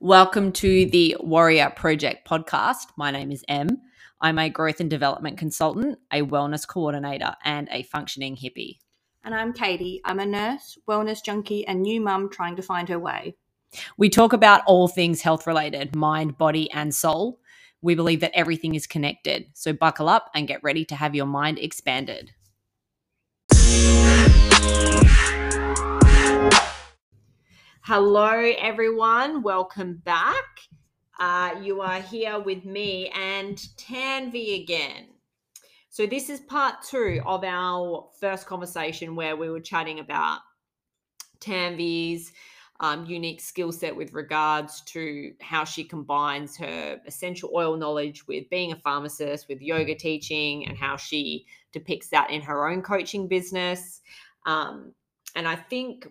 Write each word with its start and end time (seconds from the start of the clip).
Welcome 0.00 0.52
to 0.52 0.84
the 0.84 1.16
Warrior 1.20 1.72
Project 1.74 2.28
podcast. 2.28 2.88
My 2.98 3.10
name 3.10 3.32
is 3.32 3.42
Em. 3.48 3.80
I'm 4.20 4.38
a 4.38 4.50
growth 4.50 4.78
and 4.80 4.90
development 4.90 5.38
consultant, 5.38 5.98
a 6.12 6.20
wellness 6.20 6.68
coordinator, 6.68 7.34
and 7.44 7.66
a 7.72 7.82
functioning 7.84 8.36
hippie. 8.36 8.76
And 9.24 9.34
I'm 9.34 9.54
Katie. 9.54 10.02
I'm 10.04 10.20
a 10.20 10.26
nurse, 10.26 10.76
wellness 10.86 11.24
junkie, 11.24 11.66
and 11.66 11.80
new 11.80 12.02
mum 12.02 12.28
trying 12.28 12.56
to 12.56 12.62
find 12.62 12.90
her 12.90 12.98
way. 12.98 13.36
We 13.96 14.10
talk 14.10 14.34
about 14.34 14.60
all 14.66 14.86
things 14.86 15.22
health 15.22 15.46
related 15.46 15.96
mind, 15.96 16.36
body, 16.36 16.70
and 16.72 16.94
soul. 16.94 17.40
We 17.80 17.94
believe 17.94 18.20
that 18.20 18.32
everything 18.34 18.74
is 18.74 18.86
connected. 18.86 19.46
So 19.54 19.72
buckle 19.72 20.10
up 20.10 20.30
and 20.34 20.46
get 20.46 20.62
ready 20.62 20.84
to 20.84 20.94
have 20.94 21.14
your 21.14 21.24
mind 21.24 21.58
expanded. 21.58 22.32
Hello, 27.88 28.52
everyone. 28.58 29.42
Welcome 29.42 30.02
back. 30.04 30.58
Uh, 31.20 31.54
you 31.62 31.80
are 31.82 32.00
here 32.00 32.40
with 32.40 32.64
me 32.64 33.10
and 33.10 33.56
Tanvi 33.76 34.60
again. 34.60 35.06
So, 35.88 36.04
this 36.04 36.28
is 36.28 36.40
part 36.40 36.82
two 36.82 37.22
of 37.24 37.44
our 37.44 38.08
first 38.18 38.48
conversation 38.48 39.14
where 39.14 39.36
we 39.36 39.50
were 39.50 39.60
chatting 39.60 40.00
about 40.00 40.40
Tanvi's 41.38 42.32
um, 42.80 43.06
unique 43.06 43.40
skill 43.40 43.70
set 43.70 43.94
with 43.94 44.12
regards 44.12 44.80
to 44.86 45.32
how 45.40 45.62
she 45.62 45.84
combines 45.84 46.56
her 46.56 47.00
essential 47.06 47.52
oil 47.54 47.76
knowledge 47.76 48.26
with 48.26 48.50
being 48.50 48.72
a 48.72 48.80
pharmacist, 48.80 49.46
with 49.48 49.62
yoga 49.62 49.94
teaching, 49.94 50.66
and 50.66 50.76
how 50.76 50.96
she 50.96 51.46
depicts 51.70 52.08
that 52.08 52.32
in 52.32 52.42
her 52.42 52.68
own 52.68 52.82
coaching 52.82 53.28
business. 53.28 54.00
Um, 54.44 54.92
and 55.36 55.46
I 55.46 55.54
think 55.54 56.08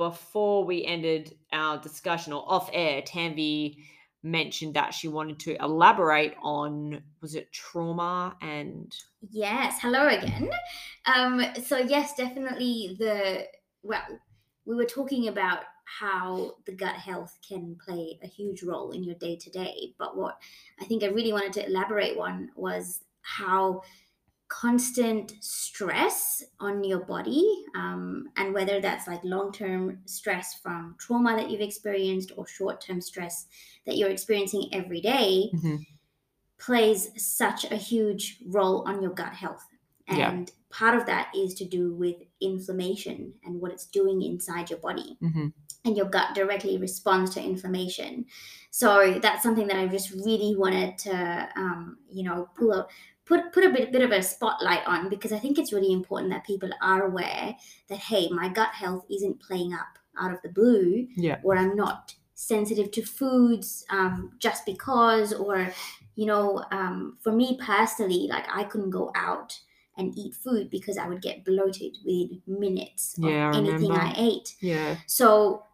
before 0.00 0.64
we 0.64 0.82
ended 0.86 1.36
our 1.52 1.76
discussion 1.76 2.32
or 2.32 2.42
off 2.50 2.70
air, 2.72 3.02
Tanvi 3.02 3.76
mentioned 4.22 4.72
that 4.72 4.94
she 4.94 5.08
wanted 5.08 5.38
to 5.38 5.62
elaborate 5.62 6.32
on 6.42 7.02
was 7.20 7.34
it 7.34 7.52
trauma 7.52 8.34
and 8.40 8.94
yes 9.30 9.78
hello 9.80 10.08
again. 10.08 10.50
Um 11.04 11.42
so 11.62 11.76
yes 11.76 12.14
definitely 12.14 12.96
the 12.98 13.44
well 13.82 14.02
we 14.64 14.74
were 14.74 14.86
talking 14.86 15.28
about 15.28 15.60
how 15.84 16.52
the 16.64 16.72
gut 16.72 16.94
health 16.94 17.38
can 17.46 17.76
play 17.84 18.18
a 18.22 18.26
huge 18.26 18.62
role 18.62 18.92
in 18.92 19.02
your 19.02 19.16
day 19.16 19.36
to 19.36 19.50
day 19.50 19.94
but 19.98 20.16
what 20.16 20.36
i 20.80 20.84
think 20.84 21.02
i 21.02 21.06
really 21.06 21.32
wanted 21.32 21.52
to 21.54 21.66
elaborate 21.66 22.16
on 22.16 22.50
was 22.54 23.00
how 23.22 23.80
constant 24.60 25.32
stress 25.40 26.42
on 26.58 26.84
your 26.84 27.00
body 27.00 27.64
um, 27.74 28.26
and 28.36 28.52
whether 28.52 28.78
that's 28.78 29.06
like 29.06 29.22
long-term 29.24 29.98
stress 30.04 30.54
from 30.62 30.94
trauma 30.98 31.34
that 31.34 31.50
you've 31.50 31.62
experienced 31.62 32.32
or 32.36 32.46
short-term 32.46 33.00
stress 33.00 33.46
that 33.86 33.96
you're 33.96 34.10
experiencing 34.10 34.68
every 34.72 35.00
day, 35.00 35.50
mm-hmm. 35.54 35.76
plays 36.58 37.10
such 37.16 37.64
a 37.70 37.76
huge 37.76 38.38
role 38.48 38.84
on 38.86 39.00
your 39.02 39.12
gut 39.12 39.32
health 39.32 39.66
and 40.08 40.18
Yeah. 40.18 40.54
part 40.68 40.94
of 40.94 41.06
that 41.06 41.32
is 41.34 41.54
to 41.54 41.64
do 41.64 41.94
with 41.94 42.16
inflammation 42.40 43.32
and 43.44 43.60
what 43.60 43.72
it's 43.72 43.86
doing 43.86 44.20
inside 44.22 44.68
your 44.68 44.80
body 44.80 45.16
mm-hmm. 45.22 45.48
and 45.84 45.96
your 45.96 46.06
gut 46.06 46.34
directly 46.34 46.76
responds 46.76 47.32
to 47.34 47.42
inflammation. 47.42 48.26
So 48.70 49.18
that's 49.22 49.42
something 49.42 49.68
that 49.68 49.76
I 49.76 49.86
just 49.86 50.10
really 50.10 50.54
wanted 50.56 50.98
to, 50.98 51.48
um, 51.56 51.98
you 52.10 52.24
know, 52.24 52.48
pull 52.56 52.72
up, 52.72 52.90
put 53.30 53.52
put 53.54 53.64
a 53.64 53.70
bit, 53.70 53.92
bit 53.92 54.02
of 54.02 54.10
a 54.10 54.22
spotlight 54.22 54.84
on 54.86 55.08
because 55.08 55.32
I 55.32 55.38
think 55.38 55.58
it's 55.58 55.72
really 55.72 55.92
important 55.92 56.30
that 56.32 56.44
people 56.44 56.70
are 56.82 57.04
aware 57.10 57.56
that 57.88 57.98
hey, 57.98 58.28
my 58.30 58.48
gut 58.48 58.72
health 58.82 59.04
isn't 59.08 59.40
playing 59.40 59.72
up 59.72 59.92
out 60.20 60.32
of 60.32 60.42
the 60.42 60.48
blue, 60.50 61.06
Yeah. 61.16 61.38
or 61.44 61.56
I'm 61.56 61.74
not 61.76 62.14
sensitive 62.34 62.90
to 62.90 63.02
foods 63.02 63.84
um, 63.90 64.32
just 64.38 64.66
because, 64.66 65.32
or 65.32 65.72
you 66.16 66.26
know, 66.26 66.64
um, 66.72 67.16
for 67.20 67.32
me 67.32 67.58
personally, 67.64 68.26
like 68.28 68.46
I 68.52 68.64
couldn't 68.64 68.90
go 68.90 69.12
out 69.14 69.58
and 69.96 70.16
eat 70.18 70.34
food 70.34 70.70
because 70.70 70.98
I 70.98 71.08
would 71.08 71.22
get 71.22 71.44
bloated 71.44 71.96
within 72.04 72.42
minutes 72.46 73.16
of 73.18 73.24
Yeah, 73.24 73.52
I 73.52 73.56
anything 73.58 73.92
I 73.92 74.14
ate. 74.16 74.56
Yeah. 74.60 74.96
So 75.06 75.64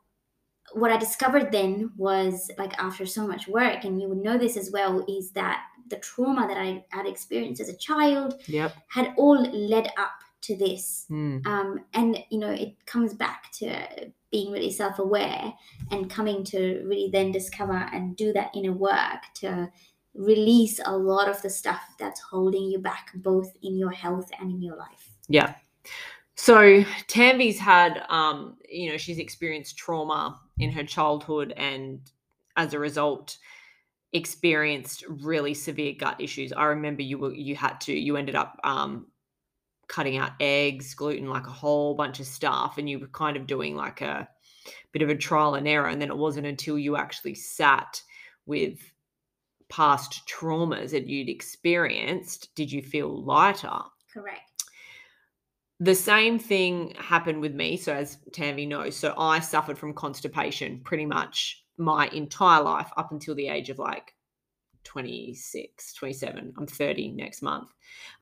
what 0.72 0.90
I 0.90 0.96
discovered 0.98 1.52
then 1.52 1.92
was 1.96 2.50
like 2.58 2.74
after 2.78 3.06
so 3.06 3.26
much 3.26 3.48
work, 3.48 3.84
and 3.84 4.00
you 4.00 4.08
would 4.08 4.22
know 4.26 4.36
this 4.36 4.56
as 4.56 4.70
well, 4.70 5.04
is 5.08 5.30
that 5.32 5.62
the 5.88 5.96
trauma 5.96 6.46
that 6.48 6.56
I 6.56 6.84
had 6.88 7.06
experienced 7.06 7.60
as 7.60 7.68
a 7.68 7.76
child 7.76 8.40
Yep. 8.46 8.74
had 8.88 9.14
all 9.16 9.40
led 9.42 9.86
up 9.98 10.12
to 10.42 10.56
this. 10.56 11.06
Mm. 11.10 11.46
Um, 11.46 11.84
and 11.94 12.22
you 12.30 12.38
know, 12.38 12.50
it 12.50 12.74
comes 12.86 13.14
back 13.14 13.50
to 13.58 14.12
being 14.30 14.52
really 14.52 14.70
self-aware 14.70 15.52
and 15.90 16.10
coming 16.10 16.44
to 16.44 16.82
really 16.84 17.08
then 17.12 17.32
discover 17.32 17.88
and 17.92 18.16
do 18.16 18.32
that 18.32 18.50
inner 18.54 18.72
work 18.72 19.22
to 19.34 19.70
release 20.14 20.80
a 20.84 20.96
lot 20.96 21.28
of 21.28 21.40
the 21.42 21.50
stuff 21.50 21.80
that's 21.98 22.20
holding 22.20 22.64
you 22.64 22.78
back, 22.78 23.10
both 23.16 23.52
in 23.62 23.76
your 23.76 23.90
health 23.90 24.30
and 24.40 24.50
in 24.50 24.62
your 24.62 24.76
life. 24.76 25.10
Yeah. 25.28 25.54
So 26.34 26.82
Tanvi's 27.08 27.58
had, 27.58 28.04
um, 28.08 28.56
you 28.68 28.90
know, 28.90 28.98
she's 28.98 29.18
experienced 29.18 29.76
trauma 29.76 30.40
in 30.58 30.70
her 30.70 30.84
childhood, 30.84 31.52
and 31.56 32.00
as 32.56 32.74
a 32.74 32.78
result, 32.78 33.38
experienced 34.16 35.04
really 35.08 35.54
severe 35.54 35.94
gut 35.98 36.20
issues. 36.20 36.52
I 36.52 36.64
remember 36.64 37.02
you 37.02 37.18
were 37.18 37.34
you 37.34 37.54
had 37.54 37.80
to 37.82 37.92
you 37.92 38.16
ended 38.16 38.34
up 38.34 38.58
um, 38.64 39.06
cutting 39.88 40.16
out 40.16 40.32
eggs, 40.40 40.94
gluten, 40.94 41.28
like 41.28 41.46
a 41.46 41.50
whole 41.50 41.94
bunch 41.94 42.20
of 42.20 42.26
stuff, 42.26 42.78
and 42.78 42.88
you 42.88 42.98
were 42.98 43.08
kind 43.08 43.36
of 43.36 43.46
doing 43.46 43.76
like 43.76 44.00
a 44.00 44.28
bit 44.92 45.02
of 45.02 45.08
a 45.08 45.16
trial 45.16 45.54
and 45.54 45.68
error. 45.68 45.88
And 45.88 46.00
then 46.00 46.10
it 46.10 46.16
wasn't 46.16 46.46
until 46.46 46.78
you 46.78 46.96
actually 46.96 47.34
sat 47.34 48.02
with 48.46 48.78
past 49.68 50.22
traumas 50.28 50.90
that 50.90 51.08
you'd 51.08 51.28
experienced 51.28 52.54
did 52.54 52.70
you 52.70 52.80
feel 52.80 53.24
lighter 53.24 53.80
Correct. 54.14 54.64
the 55.80 55.94
same 55.94 56.38
thing 56.38 56.94
happened 56.96 57.40
with 57.40 57.52
me. 57.52 57.76
So, 57.76 57.92
as 57.92 58.18
Tanvi 58.30 58.68
knows, 58.68 58.96
so 58.96 59.12
I 59.18 59.40
suffered 59.40 59.76
from 59.76 59.92
constipation 59.92 60.80
pretty 60.84 61.04
much 61.04 61.65
my 61.78 62.08
entire 62.08 62.62
life 62.62 62.90
up 62.96 63.12
until 63.12 63.34
the 63.34 63.48
age 63.48 63.70
of 63.70 63.78
like 63.78 64.14
26, 64.84 65.94
27. 65.94 66.54
I'm 66.56 66.66
30 66.66 67.12
next 67.12 67.42
month. 67.42 67.68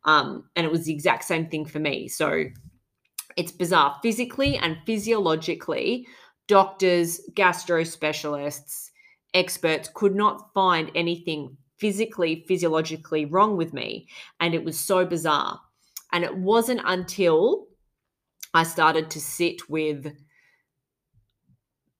Um, 0.04 0.48
and 0.56 0.64
it 0.66 0.72
was 0.72 0.84
the 0.84 0.92
exact 0.92 1.24
same 1.24 1.48
thing 1.48 1.64
for 1.64 1.78
me. 1.78 2.08
So, 2.08 2.44
it's 3.36 3.52
bizarre. 3.52 3.98
Physically 4.02 4.56
and 4.56 4.78
physiologically, 4.86 6.06
doctors, 6.46 7.20
gastro 7.34 7.84
specialists, 7.84 8.90
experts 9.32 9.90
could 9.92 10.14
not 10.14 10.52
find 10.54 10.90
anything 10.94 11.56
physically, 11.78 12.44
physiologically 12.46 13.24
wrong 13.24 13.56
with 13.56 13.72
me. 13.72 14.08
And 14.40 14.54
it 14.54 14.64
was 14.64 14.78
so 14.78 15.04
bizarre. 15.04 15.60
And 16.12 16.24
it 16.24 16.36
wasn't 16.36 16.80
until 16.84 17.66
I 18.52 18.62
started 18.62 19.10
to 19.10 19.20
sit 19.20 19.68
with 19.68 20.14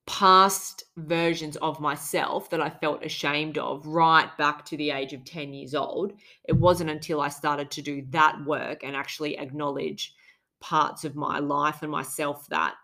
past 0.07 0.83
versions 0.97 1.55
of 1.57 1.79
myself 1.79 2.49
that 2.51 2.61
I 2.61 2.69
felt 2.69 3.03
ashamed 3.03 3.57
of 3.57 3.85
right 3.87 4.29
back 4.37 4.63
to 4.65 4.77
the 4.77 4.91
age 4.91 5.13
of 5.13 5.25
10 5.25 5.53
years 5.53 5.73
old. 5.73 6.13
It 6.47 6.53
wasn't 6.53 6.91
until 6.91 7.21
I 7.21 7.29
started 7.29 7.71
to 7.71 7.81
do 7.81 8.05
that 8.09 8.45
work 8.45 8.83
and 8.83 8.95
actually 8.95 9.37
acknowledge 9.37 10.13
parts 10.61 11.05
of 11.05 11.15
my 11.15 11.39
life 11.39 11.81
and 11.81 11.91
myself 11.91 12.47
that 12.49 12.75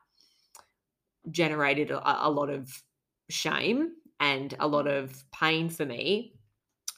generated 1.30 1.92
a, 1.92 2.28
a 2.28 2.30
lot 2.30 2.50
of 2.50 2.82
shame 3.30 3.92
and 4.20 4.56
a 4.60 4.68
lot 4.68 4.88
of 4.88 5.24
pain 5.32 5.70
for 5.70 5.86
me 5.86 6.34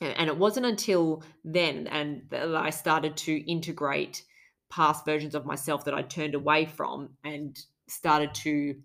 and 0.01 0.29
it 0.29 0.37
wasn't 0.37 0.65
until 0.65 1.23
then 1.43 1.87
and 1.87 2.23
that 2.29 2.55
I 2.55 2.69
started 2.69 3.15
to 3.17 3.51
integrate 3.51 4.23
past 4.69 5.05
versions 5.05 5.35
of 5.35 5.45
myself 5.45 5.85
that 5.85 5.93
I 5.93 6.01
turned 6.01 6.35
away 6.35 6.65
from 6.65 7.09
and 7.23 7.57
started 7.87 8.33
to 8.35 8.75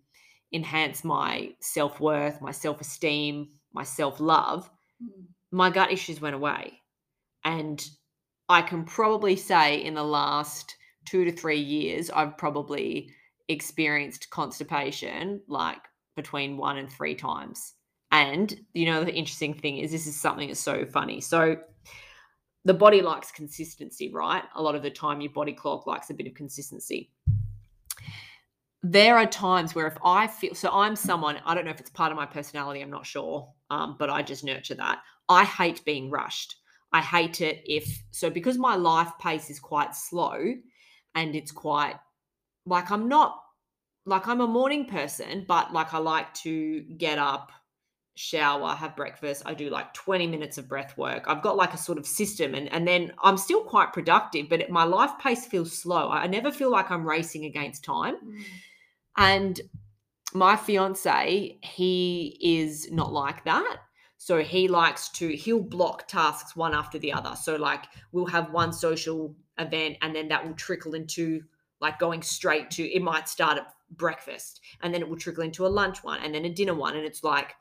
enhance 0.53 1.04
my 1.04 1.54
self-worth, 1.60 2.41
my 2.41 2.50
self-esteem, 2.50 3.49
my 3.72 3.82
self-love, 3.82 4.70
mm. 5.02 5.25
my 5.50 5.70
gut 5.70 5.93
issues 5.93 6.20
went 6.20 6.34
away. 6.34 6.81
And 7.44 7.87
I 8.49 8.62
can 8.62 8.84
probably 8.84 9.37
say 9.37 9.82
in 9.82 9.94
the 9.94 10.05
last 10.05 10.75
2 11.06 11.25
to 11.25 11.32
3 11.32 11.58
years 11.58 12.11
I've 12.11 12.37
probably 12.37 13.11
experienced 13.49 14.31
constipation 14.31 15.40
like 15.49 15.81
between 16.17 16.56
1 16.56 16.78
and 16.78 16.90
3 16.90 17.14
times. 17.14 17.75
And 18.11 18.58
you 18.72 18.87
know 18.87 19.05
the 19.05 19.14
interesting 19.14 19.55
thing 19.55 19.78
is 19.78 19.90
this 19.90 20.06
is 20.06 20.19
something 20.19 20.49
that's 20.49 20.61
so 20.61 20.87
funny. 20.87 21.20
So 21.20 21.56
the 22.64 22.75
body 22.75 23.00
likes 23.00 23.31
consistency, 23.31 24.11
right? 24.12 24.43
A 24.55 24.62
lot 24.62 24.75
of 24.75 24.82
the 24.82 24.90
time 24.90 25.20
your 25.20 25.32
body 25.32 25.52
clock 25.52 25.87
likes 25.87 26.11
a 26.11 26.14
bit 26.14 26.26
of 26.26 26.34
consistency. 26.34 27.11
There 28.82 29.16
are 29.16 29.26
times 29.26 29.75
where 29.75 29.86
if 29.88 29.98
I 30.04 30.28
feel 30.28 30.54
so 30.54 30.70
I'm 30.72 30.94
someone, 30.94 31.38
I 31.44 31.54
don't 31.54 31.64
know 31.64 31.70
if 31.70 31.80
it's 31.80 31.90
part 31.90 32.12
of 32.12 32.16
my 32.16 32.26
personality, 32.26 32.80
I'm 32.80 32.90
not 32.90 33.06
sure. 33.06 33.52
Um, 33.70 33.96
but 33.98 34.08
I 34.08 34.22
just 34.22 34.44
nurture 34.44 34.76
that. 34.76 35.00
I 35.28 35.44
hate 35.44 35.84
being 35.84 36.10
rushed. 36.10 36.56
I 36.92 37.02
hate 37.02 37.40
it 37.40 37.62
if 37.66 38.02
so 38.12 38.30
because 38.30 38.56
my 38.56 38.76
life 38.76 39.10
pace 39.20 39.50
is 39.50 39.60
quite 39.60 39.94
slow 39.94 40.54
and 41.14 41.34
it's 41.34 41.52
quite 41.52 41.96
like 42.64 42.90
I'm 42.90 43.08
not 43.08 43.42
like 44.06 44.26
I'm 44.26 44.40
a 44.40 44.46
morning 44.46 44.86
person, 44.86 45.44
but 45.46 45.72
like 45.72 45.92
I 45.92 45.98
like 45.98 46.32
to 46.34 46.81
get 46.81 47.19
up, 47.19 47.50
shower, 48.14 48.74
have 48.74 48.96
breakfast. 48.96 49.42
I 49.44 49.54
do 49.54 49.69
like 49.69 49.92
20 49.92 50.26
minutes 50.26 50.56
of 50.56 50.69
breath 50.69 50.96
work. 50.96 51.24
I've 51.26 51.42
got 51.42 51.56
like 51.56 51.74
a 51.74 51.78
sort 51.78 51.98
of 51.98 52.06
system 52.06 52.54
and, 52.54 52.72
and 52.72 52.88
then 52.88 53.12
I'm 53.22 53.36
still 53.36 53.64
quite 53.64 53.92
productive, 53.92 54.48
but 54.48 54.70
my 54.70 54.84
life 54.84 55.12
pace 55.20 55.46
feels 55.46 55.72
slow. 55.72 56.10
I 56.10 56.26
never 56.26 56.50
feel 56.50 56.70
like 56.70 56.90
I'm 56.90 57.06
racing 57.06 57.44
against 57.44 57.84
time. 57.84 58.16
Mm. 58.16 58.42
And 59.19 59.61
my 60.32 60.56
fiance, 60.56 61.59
he 61.62 62.38
is 62.41 62.91
not 62.91 63.12
like 63.12 63.44
that. 63.44 63.79
So 64.17 64.43
he 64.43 64.69
likes 64.69 65.09
to, 65.11 65.29
he'll 65.29 65.61
block 65.61 66.09
tasks 66.09 66.56
one 66.56 66.75
after 66.75 66.99
the 66.99 67.12
other. 67.12 67.37
So, 67.37 67.56
like, 67.56 67.85
we'll 68.12 68.26
have 68.26 68.53
one 68.53 68.73
social 68.73 69.35
event 69.59 69.97
and 70.03 70.15
then 70.15 70.29
that 70.29 70.47
will 70.47 70.55
trickle 70.55 70.94
into 70.94 71.43
like 71.81 71.99
going 71.99 72.23
straight 72.23 72.70
to, 72.73 72.82
it 72.85 73.03
might 73.03 73.29
start 73.29 73.59
at 73.59 73.73
breakfast 73.91 74.61
and 74.82 74.93
then 74.93 75.00
it 75.00 75.09
will 75.09 75.17
trickle 75.17 75.44
into 75.44 75.67
a 75.67 75.69
lunch 75.69 76.03
one 76.03 76.20
and 76.20 76.35
then 76.35 76.44
a 76.44 76.50
dinner 76.50 76.75
one. 76.75 76.97
And 76.97 77.05
it's 77.05 77.23
like 77.23 77.55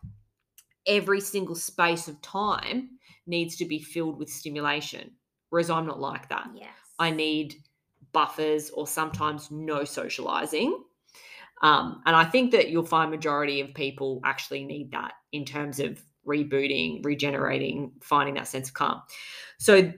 every 0.88 1.21
single 1.21 1.56
space 1.56 2.07
of 2.07 2.21
time 2.21 2.89
needs 3.27 3.56
to 3.57 3.65
be 3.65 3.80
filled 3.80 4.18
with 4.18 4.30
stimulation. 4.30 5.12
Whereas 5.50 5.69
I'm 5.69 5.86
not 5.86 6.00
like 6.00 6.30
that. 6.30 6.50
Yes. 6.56 6.69
I 6.98 7.12
need 7.12 7.56
buffers 8.12 8.71
or 8.71 8.88
sometimes 8.88 9.51
no 9.51 9.83
socializing. 9.83 10.83
Um, 11.62 12.01
and 12.06 12.15
I 12.15 12.24
think 12.24 12.51
that 12.51 12.69
you'll 12.69 12.86
find 12.86 13.09
majority 13.09 13.62
of 13.62 13.74
people 13.74 14.21
actually 14.24 14.63
need 14.63 14.92
that 14.92 15.13
in 15.31 15.45
terms 15.45 15.80
of 15.80 16.01
rebooting, 16.27 17.04
regenerating, 17.04 17.94
finding 18.01 18.36
that 18.36 18.48
sense 18.48 18.68
of 18.69 18.74
calm. 18.74 19.01
So, 19.57 19.92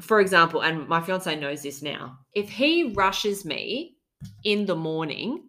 for 0.00 0.20
example, 0.20 0.62
and 0.62 0.88
my 0.88 1.00
fiance 1.00 1.34
knows 1.36 1.62
this 1.62 1.82
now, 1.82 2.18
if 2.34 2.48
he 2.48 2.92
rushes 2.94 3.44
me 3.44 3.96
in 4.44 4.66
the 4.66 4.76
morning 4.76 5.48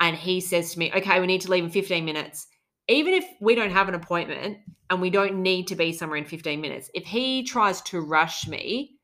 and 0.00 0.16
he 0.16 0.40
says 0.40 0.72
to 0.72 0.78
me, 0.78 0.92
okay, 0.94 1.20
we 1.20 1.26
need 1.26 1.40
to 1.42 1.50
leave 1.50 1.64
in 1.64 1.70
15 1.70 2.04
minutes, 2.04 2.46
even 2.88 3.14
if 3.14 3.24
we 3.40 3.54
don't 3.54 3.70
have 3.70 3.88
an 3.88 3.94
appointment 3.94 4.58
and 4.90 5.00
we 5.00 5.10
don't 5.10 5.42
need 5.42 5.68
to 5.68 5.76
be 5.76 5.92
somewhere 5.92 6.18
in 6.18 6.24
15 6.24 6.60
minutes, 6.60 6.90
if 6.94 7.04
he 7.04 7.44
tries 7.44 7.80
to 7.82 8.00
rush 8.00 8.46
me, 8.46 8.98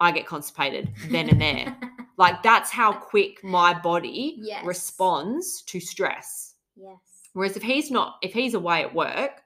I 0.00 0.12
get 0.12 0.26
constipated 0.26 0.90
then 1.10 1.28
and 1.28 1.40
there. 1.40 1.76
like 2.20 2.42
that's 2.42 2.70
how 2.70 2.92
quick 2.92 3.42
my 3.42 3.72
body 3.72 4.36
Yes. 4.52 4.64
responds 4.64 5.62
to 5.62 5.80
stress. 5.80 6.54
yes. 6.76 6.98
Whereas 7.32 7.56
if 7.56 7.62
he's 7.62 7.90
not, 7.90 8.08
if 8.22 8.32
he's 8.32 8.54
away 8.54 8.82
at 8.82 8.94
work 8.94 9.40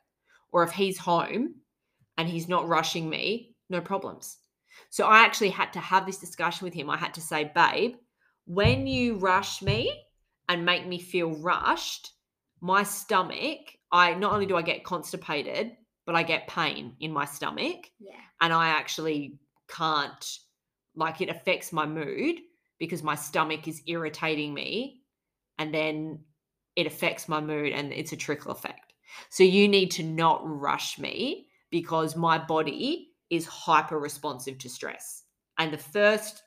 or 0.52 0.62
if 0.64 0.72
he's 0.72 0.98
home 0.98 1.54
and 2.16 2.28
he's 2.28 2.48
not 2.48 2.66
rushing 2.66 3.08
me, 3.08 3.54
no 3.70 3.80
problems. 3.80 4.38
So 4.90 5.06
I 5.06 5.18
actually 5.20 5.50
had 5.50 5.72
to 5.74 5.80
have 5.80 6.04
this 6.06 6.18
discussion 6.18 6.64
with 6.64 6.74
him. 6.74 6.88
I 6.90 6.96
had 6.96 7.14
to 7.14 7.20
say, 7.20 7.52
babe, 7.54 7.94
when 8.46 8.86
you 8.86 9.16
rush 9.18 9.62
me 9.62 9.92
and 10.48 10.64
make 10.64 10.86
me 10.86 10.98
feel 10.98 11.30
rushed, 11.36 12.10
my 12.60 12.82
stomach, 12.82 13.60
I 13.92 14.14
not 14.14 14.32
only 14.32 14.46
do 14.46 14.56
I 14.56 14.62
get 14.62 14.82
constipated, 14.84 15.76
but 16.06 16.14
I 16.16 16.22
get 16.22 16.48
pain 16.48 16.96
in 17.00 17.12
my 17.12 17.24
stomach 17.26 17.80
Yeah. 18.00 18.16
and 18.40 18.52
I 18.52 18.68
actually 18.68 19.38
can't 19.68 20.24
like 20.96 21.20
it 21.20 21.28
affects 21.28 21.72
my 21.72 21.86
mood 21.86 22.36
because 22.78 23.02
my 23.02 23.14
stomach 23.14 23.68
is 23.68 23.82
irritating 23.86 24.52
me 24.54 25.02
and 25.58 25.72
then 25.72 26.20
it 26.76 26.86
affects 26.86 27.28
my 27.28 27.40
mood 27.40 27.72
and 27.72 27.92
it's 27.92 28.12
a 28.12 28.16
trickle 28.16 28.52
effect. 28.52 28.92
So 29.30 29.44
you 29.44 29.68
need 29.68 29.90
to 29.92 30.02
not 30.02 30.40
rush 30.44 30.98
me 30.98 31.48
because 31.70 32.16
my 32.16 32.38
body 32.38 33.10
is 33.30 33.46
hyper 33.46 33.98
responsive 33.98 34.58
to 34.58 34.68
stress. 34.68 35.24
And 35.58 35.72
the 35.72 35.78
first 35.78 36.42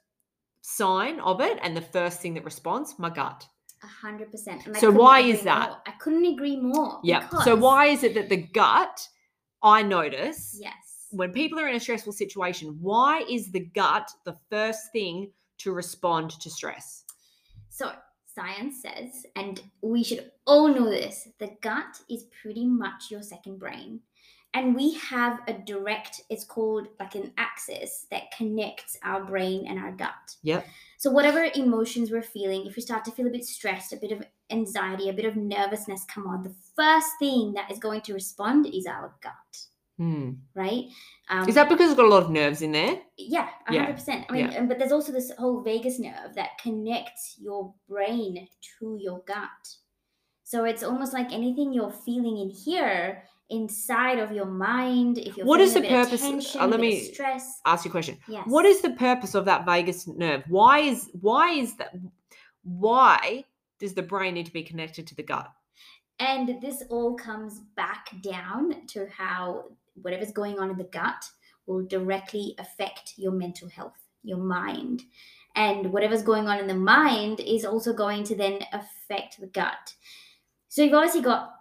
sign 0.62 1.20
of 1.22 1.40
it 1.40 1.60
and 1.62 1.76
the 1.76 1.82
first 1.82 2.20
thing 2.20 2.34
that 2.34 2.44
responds, 2.44 3.00
my 3.00 3.10
gut. 3.10 3.48
A 3.84 3.88
hundred 3.88 4.32
percent. 4.32 4.68
So 4.80 4.92
why 4.92 5.20
is 5.20 5.44
that? 5.44 5.70
more. 5.70 5.78
I 5.86 5.92
couldn't 5.92 6.26
agree 6.26 6.60
more. 6.60 7.00
Yeah. 7.04 7.30
So 7.44 7.56
why 7.56 7.86
is 7.88 8.04
it 8.04 8.16
that 8.16 8.28
the 8.30 8.38
gut 8.38 9.08
I 9.62 9.84
notice 9.84 10.58
Yes. 10.60 11.08
when 11.12 11.32
people 11.32 11.60
are 11.60 11.68
in 11.68 11.76
a 11.76 11.80
stressful 11.80 12.14
situation, 12.14 12.78
why 12.82 13.24
is 13.30 13.52
the 13.52 13.66
gut 13.76 14.10
the 14.26 14.36
first 14.50 14.92
thing 14.92 15.32
to 15.60 15.72
respond 15.72 16.32
to 16.32 16.50
stress? 16.50 17.04
So 17.70 17.92
science 18.38 18.82
says, 18.82 19.26
and 19.36 19.62
we 19.82 20.04
should 20.04 20.32
all 20.46 20.68
know 20.68 20.90
this, 20.90 21.28
the 21.40 21.52
gut 21.62 22.00
is 22.10 22.26
pretty 22.42 22.66
much 22.66 23.10
your 23.10 23.22
second 23.22 23.60
brain. 23.60 24.02
And 24.54 24.76
we 24.76 24.94
have 24.96 25.40
a 25.48 25.54
direct, 25.54 26.22
it's 26.30 26.44
called 26.44 26.88
like 27.00 27.16
an 27.16 27.32
axis 27.38 28.08
that 28.10 28.32
connects 28.36 28.98
our 29.04 29.24
brain 29.24 29.68
and 29.68 29.78
our 29.78 29.92
gut. 29.92 30.36
Yep. 30.42 30.66
So, 30.98 31.12
whatever 31.12 31.48
emotions 31.54 32.10
we're 32.10 32.24
feeling, 32.24 32.66
if 32.66 32.76
we 32.76 32.82
start 32.82 33.06
to 33.06 33.12
feel 33.12 33.28
a 33.28 33.32
bit 33.32 33.46
stressed, 33.46 33.94
a 33.94 33.98
bit 33.98 34.12
of 34.12 34.24
anxiety, 34.50 35.10
a 35.10 35.14
bit 35.14 35.26
of 35.26 35.36
nervousness 35.36 36.06
come 36.06 36.26
on, 36.26 36.44
the 36.44 36.56
first 36.76 37.08
thing 37.20 37.54
that 37.54 37.70
is 37.72 37.78
going 37.78 38.02
to 38.02 38.14
respond 38.14 38.66
is 38.74 38.88
our 38.88 39.14
gut, 39.22 39.62
Hmm. 39.98 40.34
right? 40.54 40.86
Um, 41.30 41.50
Is 41.50 41.56
that 41.56 41.70
because 41.70 41.90
it's 41.90 41.98
got 41.98 42.06
a 42.06 42.10
lot 42.10 42.24
of 42.24 42.30
nerves 42.30 42.62
in 42.62 42.72
there? 42.72 43.00
yeah, 43.18 43.50
a 43.68 43.74
hundred 43.78 43.96
percent. 43.96 44.26
I 44.30 44.34
mean, 44.34 44.52
yeah. 44.52 44.64
but 44.66 44.78
there's 44.78 44.92
also 44.92 45.12
this 45.12 45.32
whole 45.38 45.62
vagus 45.62 46.00
nerve 46.00 46.36
that 46.36 46.52
connects 46.62 47.36
your 47.40 47.74
brain 47.90 48.48
to 48.80 48.98
your 49.02 49.22
gut. 49.26 49.50
So 50.44 50.66
it's 50.66 50.84
almost 50.84 51.14
like 51.14 51.34
anything 51.34 51.74
you're 51.74 51.92
feeling 51.92 52.38
in 52.38 52.50
here, 52.50 53.24
inside 53.50 54.20
of 54.20 54.32
your 54.32 54.46
mind. 54.46 55.18
If 55.18 55.36
you're 55.36 55.46
What 55.48 55.60
is 55.62 55.74
the 55.74 55.82
purpose- 55.82 56.24
uh, 56.24 56.30
let 56.32 56.56
a 56.62 56.68
bit 56.68 56.74
of 56.76 56.80
me- 56.80 57.00
stress. 57.02 57.60
Ask 57.66 57.84
you 57.86 57.90
a 57.90 57.92
question. 57.92 58.18
Yes. 58.28 58.44
What 58.48 58.66
is 58.66 58.82
the 58.82 58.92
purpose 58.92 59.34
of 59.36 59.46
that 59.46 59.66
vagus 59.66 60.06
nerve? 60.08 60.44
Why 60.48 60.80
is 60.80 61.10
why 61.20 61.54
is 61.54 61.76
that 61.78 61.96
why 62.64 63.46
does 63.80 63.94
the 63.94 64.04
brain 64.04 64.36
need 64.36 64.46
to 64.46 64.54
be 64.54 64.64
connected 64.64 65.08
to 65.08 65.16
the 65.16 65.24
gut? 65.24 65.52
And 66.20 66.62
this 66.62 66.84
all 66.90 67.16
comes 67.16 67.60
back 67.76 68.10
down 68.22 68.88
to 68.88 69.08
how 69.08 69.66
whatever's 70.02 70.32
going 70.32 70.60
on 70.60 70.70
in 70.70 70.78
the 70.78 70.84
gut 70.86 71.26
will 71.66 71.86
directly 71.86 72.56
affect 72.60 73.14
your 73.18 73.32
mental 73.32 73.70
health, 73.70 73.98
your 74.24 74.38
mind. 74.38 75.04
And 75.56 75.92
whatever's 75.92 76.22
going 76.24 76.48
on 76.48 76.60
in 76.60 76.68
the 76.68 76.76
mind 76.76 77.40
is 77.40 77.66
also 77.66 77.94
going 77.94 78.24
to 78.26 78.36
then 78.36 78.60
affect 78.74 79.40
the 79.40 79.48
gut. 79.48 79.94
So 80.70 80.84
you've 80.84 80.94
obviously 80.94 81.22
got 81.22 81.54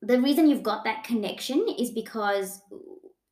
the 0.00 0.20
reason 0.20 0.48
you've 0.48 0.62
got 0.62 0.84
that 0.84 1.04
connection 1.04 1.66
is 1.78 1.90
because 1.90 2.60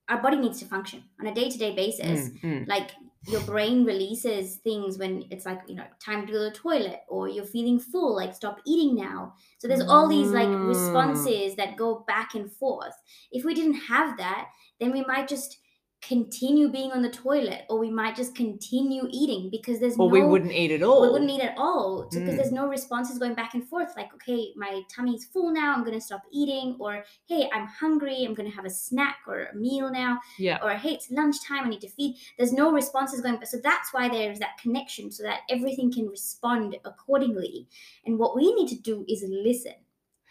our 0.08 0.22
body 0.22 0.36
needs 0.36 0.58
to 0.60 0.66
function 0.66 1.02
on 1.20 1.26
a 1.26 1.34
day 1.34 1.48
to 1.50 1.58
day 1.58 1.74
basis 1.74 2.28
Mm, 2.28 2.40
mm. 2.42 2.68
like 2.68 2.90
your 3.24 3.40
brain 3.40 3.84
releases 3.84 4.56
things 4.56 4.98
when 4.98 5.24
it's 5.30 5.46
like 5.46 5.60
you 5.68 5.74
know 5.76 5.86
time 6.00 6.26
to 6.26 6.32
go 6.32 6.38
to 6.38 6.50
the 6.50 6.56
toilet 6.56 7.00
or 7.08 7.28
you're 7.28 7.44
feeling 7.44 7.78
full 7.78 8.16
like 8.16 8.34
stop 8.34 8.60
eating 8.66 8.96
now 8.96 9.32
so 9.58 9.68
there's 9.68 9.80
all 9.88 10.08
these 10.08 10.32
like 10.32 10.52
Mm. 10.52 10.60
responses 10.60 11.54
that 11.56 11.76
go 11.76 12.00
back 12.06 12.34
and 12.34 12.52
forth 12.52 12.94
if 13.30 13.44
we 13.44 13.54
didn't 13.54 13.74
have 13.74 14.16
that 14.18 14.50
then 14.80 14.90
we 14.92 15.04
might 15.04 15.28
just 15.28 15.58
continue 16.02 16.68
being 16.68 16.90
on 16.90 17.00
the 17.00 17.08
toilet 17.08 17.62
or 17.70 17.78
we 17.78 17.88
might 17.88 18.16
just 18.16 18.34
continue 18.34 19.06
eating 19.10 19.48
because 19.50 19.78
there's 19.78 19.94
Or 19.94 20.08
no 20.08 20.12
we 20.12 20.20
wouldn't 20.22 20.50
eat 20.52 20.72
at 20.72 20.82
all. 20.82 21.00
we 21.02 21.08
wouldn't 21.10 21.30
eat 21.30 21.40
at 21.40 21.54
all 21.56 22.08
because 22.10 22.34
Mm. 22.34 22.36
there's 22.36 22.50
no 22.50 22.66
responses 22.66 23.18
going 23.20 23.34
back 23.34 23.54
and 23.54 23.66
forth 23.68 23.92
like 23.96 24.12
okay 24.14 24.52
my 24.56 24.82
tummy's 24.94 25.24
full 25.26 25.52
now 25.52 25.72
i'm 25.72 25.84
to 25.94 26.00
stop 26.00 26.22
eating 26.32 26.76
or 26.80 27.04
hey 27.26 27.48
i'm 27.54 27.66
hungry 27.68 28.24
i'm 28.26 28.34
to 28.50 28.56
have 28.56 28.64
a 28.64 28.70
snack 28.70 29.18
or 29.28 29.44
a 29.44 29.54
meal 29.56 29.92
now 29.92 30.18
yeah. 30.38 30.58
or 30.62 30.70
hey 30.70 30.90
it's 30.94 31.08
lunchtime 31.12 31.64
i 31.66 31.68
need 31.68 31.80
to 31.80 31.88
feed 31.88 32.16
there's 32.36 32.52
no 32.52 32.72
responses 32.72 33.20
going 33.20 33.38
so 33.46 33.58
that's 33.62 33.94
why 33.94 34.08
there's 34.08 34.40
that 34.40 34.58
connection 34.60 35.10
so 35.12 35.22
that 35.22 35.40
everything 35.50 35.92
can 35.92 36.08
respond 36.08 36.76
accordingly 36.84 37.68
and 38.06 38.18
what 38.18 38.34
we 38.34 38.52
need 38.56 38.68
to 38.68 38.76
do 38.90 39.04
is 39.08 39.24
listen 39.28 39.74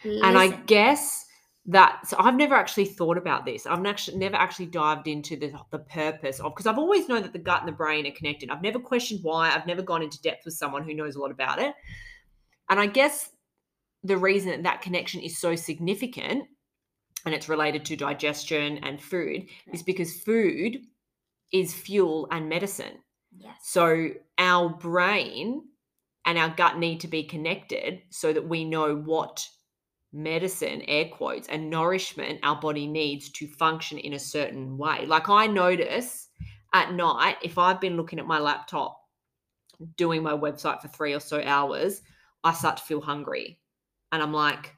And 0.03 0.37
I 0.37 0.47
guess 0.65 1.25
that 1.65 2.07
so 2.07 2.17
I've 2.19 2.35
never 2.35 2.55
actually 2.55 2.85
thought 2.85 3.17
about 3.17 3.45
this. 3.45 3.67
I've 3.67 3.85
actually 3.85 4.17
never 4.17 4.35
actually 4.35 4.65
dived 4.67 5.07
into 5.07 5.35
the 5.35 5.53
the 5.69 5.79
purpose 5.79 6.39
of 6.39 6.53
because 6.53 6.65
I've 6.65 6.79
always 6.79 7.07
known 7.07 7.21
that 7.21 7.33
the 7.33 7.39
gut 7.39 7.59
and 7.59 7.67
the 7.67 7.73
brain 7.73 8.07
are 8.07 8.11
connected. 8.11 8.49
I've 8.49 8.63
never 8.63 8.79
questioned 8.79 9.19
why. 9.23 9.51
I've 9.51 9.67
never 9.67 9.81
gone 9.81 10.01
into 10.01 10.21
depth 10.21 10.45
with 10.45 10.55
someone 10.55 10.83
who 10.83 10.93
knows 10.95 11.15
a 11.15 11.19
lot 11.19 11.31
about 11.31 11.59
it. 11.59 11.73
And 12.69 12.79
I 12.79 12.87
guess 12.87 13.29
the 14.03 14.17
reason 14.17 14.51
that 14.51 14.63
that 14.63 14.81
connection 14.81 15.21
is 15.21 15.37
so 15.37 15.55
significant 15.55 16.45
and 17.25 17.35
it's 17.35 17.49
related 17.49 17.85
to 17.85 17.95
digestion 17.95 18.79
and 18.79 18.99
food 18.99 19.45
is 19.71 19.83
because 19.83 20.19
food 20.21 20.77
is 21.53 21.73
fuel 21.73 22.27
and 22.31 22.49
medicine. 22.49 22.97
yes 23.37 23.55
So 23.63 24.09
our 24.39 24.69
brain 24.69 25.63
and 26.25 26.37
our 26.37 26.49
gut 26.49 26.79
need 26.79 27.01
to 27.01 27.07
be 27.07 27.23
connected 27.23 28.01
so 28.09 28.33
that 28.33 28.47
we 28.47 28.65
know 28.65 28.95
what 28.95 29.45
medicine, 30.13 30.81
air 30.87 31.05
quotes, 31.05 31.47
and 31.47 31.69
nourishment 31.69 32.39
our 32.43 32.59
body 32.59 32.87
needs 32.87 33.29
to 33.29 33.47
function 33.47 33.97
in 33.97 34.13
a 34.13 34.19
certain 34.19 34.77
way. 34.77 35.05
Like 35.05 35.29
I 35.29 35.47
notice 35.47 36.27
at 36.73 36.93
night, 36.93 37.37
if 37.41 37.57
I've 37.57 37.81
been 37.81 37.97
looking 37.97 38.19
at 38.19 38.25
my 38.25 38.39
laptop 38.39 38.97
doing 39.97 40.21
my 40.23 40.33
website 40.33 40.81
for 40.81 40.87
three 40.87 41.13
or 41.13 41.19
so 41.19 41.41
hours, 41.43 42.01
I 42.43 42.53
start 42.53 42.77
to 42.77 42.83
feel 42.83 43.01
hungry. 43.01 43.59
And 44.11 44.21
I'm 44.21 44.33
like, 44.33 44.75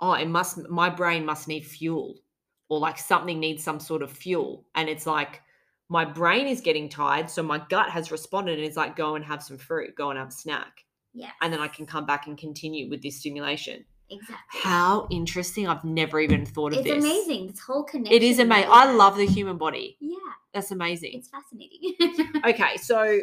oh, 0.00 0.12
it 0.12 0.28
must, 0.28 0.68
my 0.68 0.90
brain 0.90 1.24
must 1.24 1.48
need 1.48 1.66
fuel 1.66 2.20
or 2.68 2.78
like 2.78 2.98
something 2.98 3.38
needs 3.38 3.62
some 3.62 3.80
sort 3.80 4.02
of 4.02 4.10
fuel. 4.10 4.66
And 4.74 4.88
it's 4.88 5.06
like, 5.06 5.42
my 5.88 6.04
brain 6.04 6.48
is 6.48 6.60
getting 6.60 6.88
tired. 6.88 7.30
So 7.30 7.42
my 7.42 7.62
gut 7.68 7.90
has 7.90 8.10
responded 8.10 8.58
and 8.58 8.66
it's 8.66 8.76
like, 8.76 8.96
go 8.96 9.14
and 9.14 9.24
have 9.24 9.42
some 9.42 9.58
fruit, 9.58 9.94
go 9.96 10.10
and 10.10 10.18
have 10.18 10.28
a 10.28 10.32
snack. 10.32 10.84
Yeah. 11.14 11.30
And 11.40 11.52
then 11.52 11.60
I 11.60 11.68
can 11.68 11.86
come 11.86 12.06
back 12.06 12.26
and 12.26 12.36
continue 12.36 12.90
with 12.90 13.02
this 13.02 13.20
stimulation. 13.20 13.84
Exactly. 14.10 14.60
How 14.62 15.06
interesting. 15.10 15.68
I've 15.68 15.84
never 15.84 16.20
even 16.20 16.46
thought 16.46 16.72
of 16.72 16.78
it's 16.78 16.88
this. 16.88 16.96
It's 16.96 17.04
amazing. 17.04 17.46
This 17.48 17.60
whole 17.60 17.84
connection. 17.84 18.14
It 18.14 18.22
is 18.22 18.38
amazing. 18.38 18.70
I 18.72 18.92
love 18.92 19.16
the 19.16 19.26
human 19.26 19.56
body. 19.58 19.96
Yeah, 20.00 20.16
That's 20.54 20.70
amazing. 20.70 21.12
it's 21.14 21.28
fascinating. 21.28 22.42
Okay, 22.44 22.76
so 22.76 23.20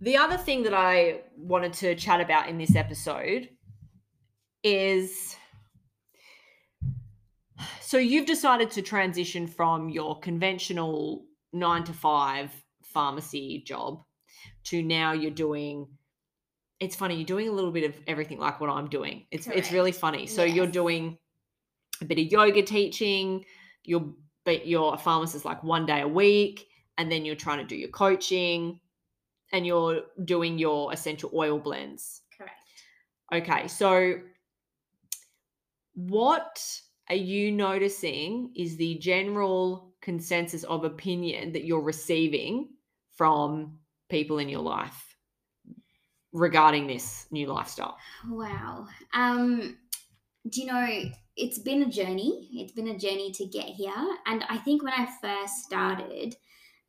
the 0.00 0.16
other 0.16 0.36
thing 0.36 0.62
that 0.64 0.74
I 0.74 1.20
wanted 1.36 1.72
to 1.74 1.94
chat 1.94 2.20
about 2.20 2.48
in 2.48 2.58
this 2.58 2.76
episode 2.76 3.48
is 4.62 5.36
so 7.80 7.96
you've 7.98 8.26
decided 8.26 8.70
to 8.72 8.82
transition 8.82 9.46
from 9.46 9.88
your 9.88 10.18
conventional 10.20 11.24
nine 11.52 11.84
to 11.84 11.92
five 11.92 12.50
pharmacy 12.82 13.62
job 13.66 14.02
to 14.64 14.82
now 14.82 15.12
you're 15.12 15.30
doing 15.30 15.86
it's 16.80 16.94
funny 16.94 17.14
you're 17.14 17.24
doing 17.24 17.48
a 17.48 17.52
little 17.52 17.72
bit 17.72 17.84
of 17.84 17.94
everything 18.06 18.38
like 18.38 18.60
what 18.60 18.70
i'm 18.70 18.88
doing. 18.88 19.26
It's 19.30 19.46
it's 19.46 19.72
really 19.72 19.92
funny. 19.92 20.26
So 20.26 20.44
you're 20.44 20.66
doing 20.66 21.18
a 22.02 22.04
bit 22.04 22.18
of 22.18 22.26
yoga 22.26 22.62
teaching 22.62 23.44
you're 23.84 24.12
but 24.44 24.66
you're 24.66 24.94
a 24.94 24.98
pharmacist 24.98 25.44
like 25.44 25.62
one 25.64 25.86
day 25.86 26.02
a 26.02 26.08
week 26.08 26.68
and 26.98 27.10
then 27.10 27.24
you're 27.24 27.34
trying 27.34 27.58
to 27.58 27.64
do 27.64 27.76
your 27.76 27.88
coaching 27.88 28.80
and 29.52 29.66
you're 29.66 30.02
doing 30.24 30.58
your 30.58 30.92
essential 30.92 31.30
oil 31.34 31.58
blends. 31.58 32.22
Correct. 32.36 32.54
Okay, 33.32 33.68
so 33.68 34.20
what 35.94 36.64
are 37.08 37.16
you 37.16 37.52
noticing 37.52 38.52
is 38.56 38.76
the 38.76 38.96
general 38.96 39.94
consensus 40.00 40.64
of 40.64 40.84
opinion 40.84 41.52
that 41.52 41.64
you're 41.64 41.80
receiving 41.80 42.68
from 43.14 43.78
people 44.08 44.38
in 44.38 44.48
your 44.48 44.60
life 44.60 45.05
regarding 46.32 46.86
this 46.86 47.26
new 47.30 47.46
lifestyle? 47.46 47.96
Wow. 48.28 48.86
Um, 49.14 49.78
do 50.48 50.60
you 50.60 50.66
know, 50.66 51.04
it's 51.36 51.58
been 51.58 51.82
a 51.82 51.90
journey. 51.90 52.48
It's 52.52 52.72
been 52.72 52.88
a 52.88 52.98
journey 52.98 53.30
to 53.32 53.46
get 53.46 53.66
here. 53.66 53.92
And 54.26 54.44
I 54.48 54.58
think 54.58 54.82
when 54.82 54.92
I 54.92 55.06
first 55.20 55.64
started, 55.64 56.36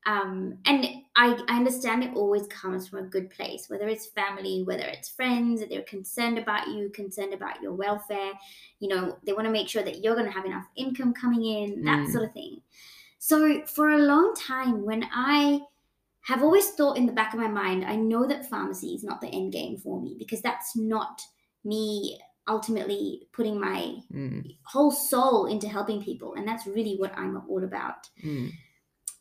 um, 0.05 0.57
and 0.65 0.85
I, 1.17 1.37
I 1.49 1.57
understand 1.57 2.03
it 2.03 2.15
always 2.15 2.47
comes 2.47 2.87
from 2.87 2.99
a 2.99 3.09
good 3.09 3.29
place, 3.29 3.69
whether 3.69 3.89
it's 3.89 4.05
family, 4.05 4.63
whether 4.63 4.85
it's 4.85 5.09
friends, 5.09 5.59
that 5.59 5.69
they're 5.69 5.81
concerned 5.81 6.37
about 6.37 6.67
you, 6.69 6.89
concerned 6.91 7.33
about 7.33 7.61
your 7.61 7.73
welfare. 7.73 8.31
You 8.79 8.87
know, 8.87 9.17
they 9.25 9.33
want 9.33 9.45
to 9.45 9.51
make 9.51 9.67
sure 9.67 9.83
that 9.83 10.01
you're 10.01 10.15
going 10.15 10.27
to 10.27 10.31
have 10.31 10.45
enough 10.45 10.65
income 10.77 11.13
coming 11.13 11.43
in, 11.43 11.83
that 11.83 11.99
Mm. 12.07 12.11
sort 12.11 12.23
of 12.23 12.33
thing. 12.33 12.61
So 13.19 13.65
for 13.65 13.89
a 13.89 13.97
long 13.97 14.33
time, 14.35 14.85
when 14.85 15.03
I 15.11 15.59
have 16.27 16.43
always 16.43 16.69
thought 16.71 16.97
in 16.97 17.05
the 17.05 17.13
back 17.13 17.33
of 17.33 17.39
my 17.39 17.47
mind, 17.47 17.85
I 17.85 17.95
know 17.95 18.27
that 18.27 18.49
pharmacy 18.49 18.93
is 18.93 19.03
not 19.03 19.21
the 19.21 19.27
end 19.29 19.53
game 19.53 19.77
for 19.77 20.01
me 20.01 20.15
because 20.19 20.41
that's 20.41 20.75
not 20.75 21.21
me 21.63 22.19
ultimately 22.47 23.27
putting 23.33 23.59
my 23.59 23.97
Mm, 24.13 24.55
whole 24.63 24.91
soul 24.91 25.45
into 25.47 25.67
helping 25.67 26.03
people. 26.03 26.35
And 26.35 26.47
that's 26.47 26.67
really 26.67 26.95
what 26.97 27.17
I'm 27.17 27.41
all 27.49 27.63
about. 27.63 28.09
mm, 28.23 28.49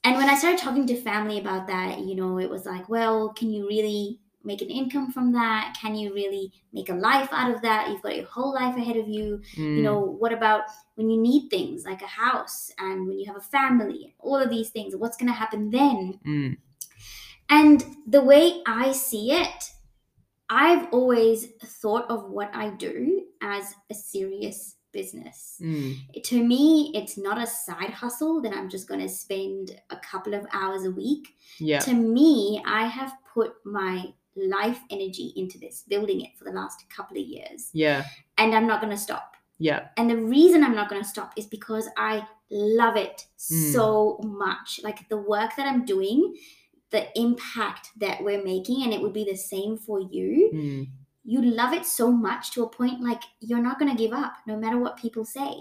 And 0.05 0.17
when 0.17 0.29
I 0.29 0.37
started 0.37 0.61
talking 0.61 0.87
to 0.87 1.01
family 1.01 1.39
about 1.39 1.67
that, 1.67 1.99
you 2.01 2.15
know, 2.15 2.39
it 2.39 2.49
was 2.49 2.65
like, 2.65 2.89
well, 2.89 3.33
can 3.35 3.51
you 3.51 3.67
really 3.67 4.21
make 4.45 4.63
an 4.63 4.71
income 4.71 5.11
from 5.13 5.33
that? 5.33 5.77
Can 5.81 5.97
you 5.97 6.15
really 6.15 6.53
make 6.73 6.89
a 6.89 6.95
life 6.95 7.29
out 7.33 7.51
of 7.51 7.63
that? 7.63 7.89
You've 7.91 8.03
got 8.03 8.15
your 8.17 8.27
whole 8.27 8.55
life 8.55 8.77
ahead 8.77 8.97
of 8.97 9.09
you 9.09 9.43
mm, 9.59 9.77
you 9.77 9.83
know 9.83 9.99
what 9.99 10.33
about 10.33 10.63
when 10.95 11.11
you 11.11 11.21
need 11.21 11.49
things 11.51 11.85
like 11.85 12.03
a 12.03 12.07
house 12.07 12.71
and 12.79 13.07
when 13.09 13.19
you 13.19 13.27
have 13.27 13.37
a 13.37 13.41
family 13.41 14.15
all 14.21 14.37
of 14.37 14.49
these 14.49 14.71
things 14.71 14.95
what's 14.95 15.17
going 15.17 15.27
to 15.27 15.33
happen 15.33 15.71
then 15.71 16.21
mm, 16.25 16.57
and 17.51 17.85
the 18.07 18.21
way 18.23 18.63
i 18.67 18.93
see 18.93 19.33
it 19.33 19.71
i've 20.51 20.89
always 20.93 21.47
thought 21.65 22.09
of 22.11 22.29
what 22.31 22.51
i 22.55 22.71
do 22.71 23.23
as 23.43 23.75
a 23.91 23.95
serious 23.95 24.77
business. 24.93 25.59
Mm, 25.61 26.23
to 26.25 26.43
me 26.43 26.91
it's 26.95 27.19
not 27.19 27.37
a 27.37 27.47
side 27.47 27.91
hustle 27.91 28.41
that 28.41 28.55
i'm 28.55 28.71
just 28.71 28.89
going 28.89 29.01
to 29.01 29.09
spend 29.11 29.79
a 29.91 29.97
couple 29.97 30.33
of 30.33 30.47
hours 30.53 30.85
a 30.87 30.91
week. 30.91 31.35
Yeah, 31.59 31.81
to 31.81 31.93
me 31.93 32.63
i 32.67 32.87
have 32.87 33.13
put 33.35 33.55
my 33.67 34.07
life 34.37 34.81
energy 34.91 35.35
into 35.37 35.59
this 35.59 35.85
building 35.87 36.23
it 36.23 36.31
for 36.39 36.45
the 36.45 36.51
last 36.53 36.89
couple 36.89 37.19
of 37.19 37.27
years. 37.27 37.69
Yeah, 37.75 38.05
and 38.39 38.55
i'm 38.55 38.67
not 38.67 38.81
going 38.81 38.91
to 38.93 38.97
stop. 39.09 39.35
Yeah, 39.59 39.89
and 39.99 40.09
the 40.09 40.17
reason 40.17 40.65
I'm 40.65 40.75
not 40.75 40.89
going 40.89 41.03
to 41.03 41.09
stop 41.09 41.33
is 41.37 41.45
because 41.47 41.89
I 41.99 42.27
love 42.51 42.97
it 42.97 43.27
Mm. 43.53 43.73
so 43.75 44.19
much. 44.25 44.81
Like 44.83 45.09
the 45.11 45.19
work 45.19 45.57
that 45.57 45.67
I'm 45.67 45.85
doing, 45.85 46.37
the 46.91 47.07
impact 47.19 47.91
that 47.99 48.23
we're 48.23 48.43
making, 48.43 48.83
and 48.85 48.93
it 48.93 49.01
would 49.01 49.13
be 49.13 49.25
the 49.25 49.37
same 49.37 49.77
for 49.77 50.01
you. 50.01 50.51
mm. 50.55 50.89
You 51.29 51.43
love 51.43 51.73
it 51.73 51.85
so 51.85 52.13
much 52.13 52.53
to 52.53 52.63
a 52.63 52.69
point 52.69 53.01
like 53.01 53.21
you're 53.41 53.61
not 53.61 53.81
going 53.81 53.91
to 53.91 54.01
give 54.01 54.13
up 54.13 54.35
no 54.47 54.57
matter 54.57 54.79
what 54.79 54.97
people 54.97 55.25
say. 55.25 55.55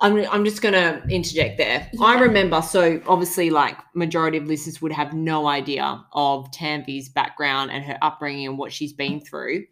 I'm, 0.00 0.18
I'm 0.30 0.44
just 0.44 0.60
going 0.60 0.74
to 0.74 1.02
interject 1.08 1.56
there. 1.56 1.90
I 2.02 2.20
remember, 2.20 2.60
so 2.60 3.00
obviously, 3.06 3.48
like 3.48 3.78
majority 3.94 4.36
of 4.36 4.44
listeners 4.44 4.82
would 4.82 4.92
have 4.92 5.14
no 5.14 5.46
idea 5.46 6.04
of 6.12 6.50
Tanvi's 6.50 7.08
background 7.08 7.70
and 7.70 7.82
her 7.84 7.96
upbringing 8.02 8.46
and 8.46 8.58
what 8.58 8.72
she's 8.72 8.92
been 8.92 9.20
through. 9.20 9.64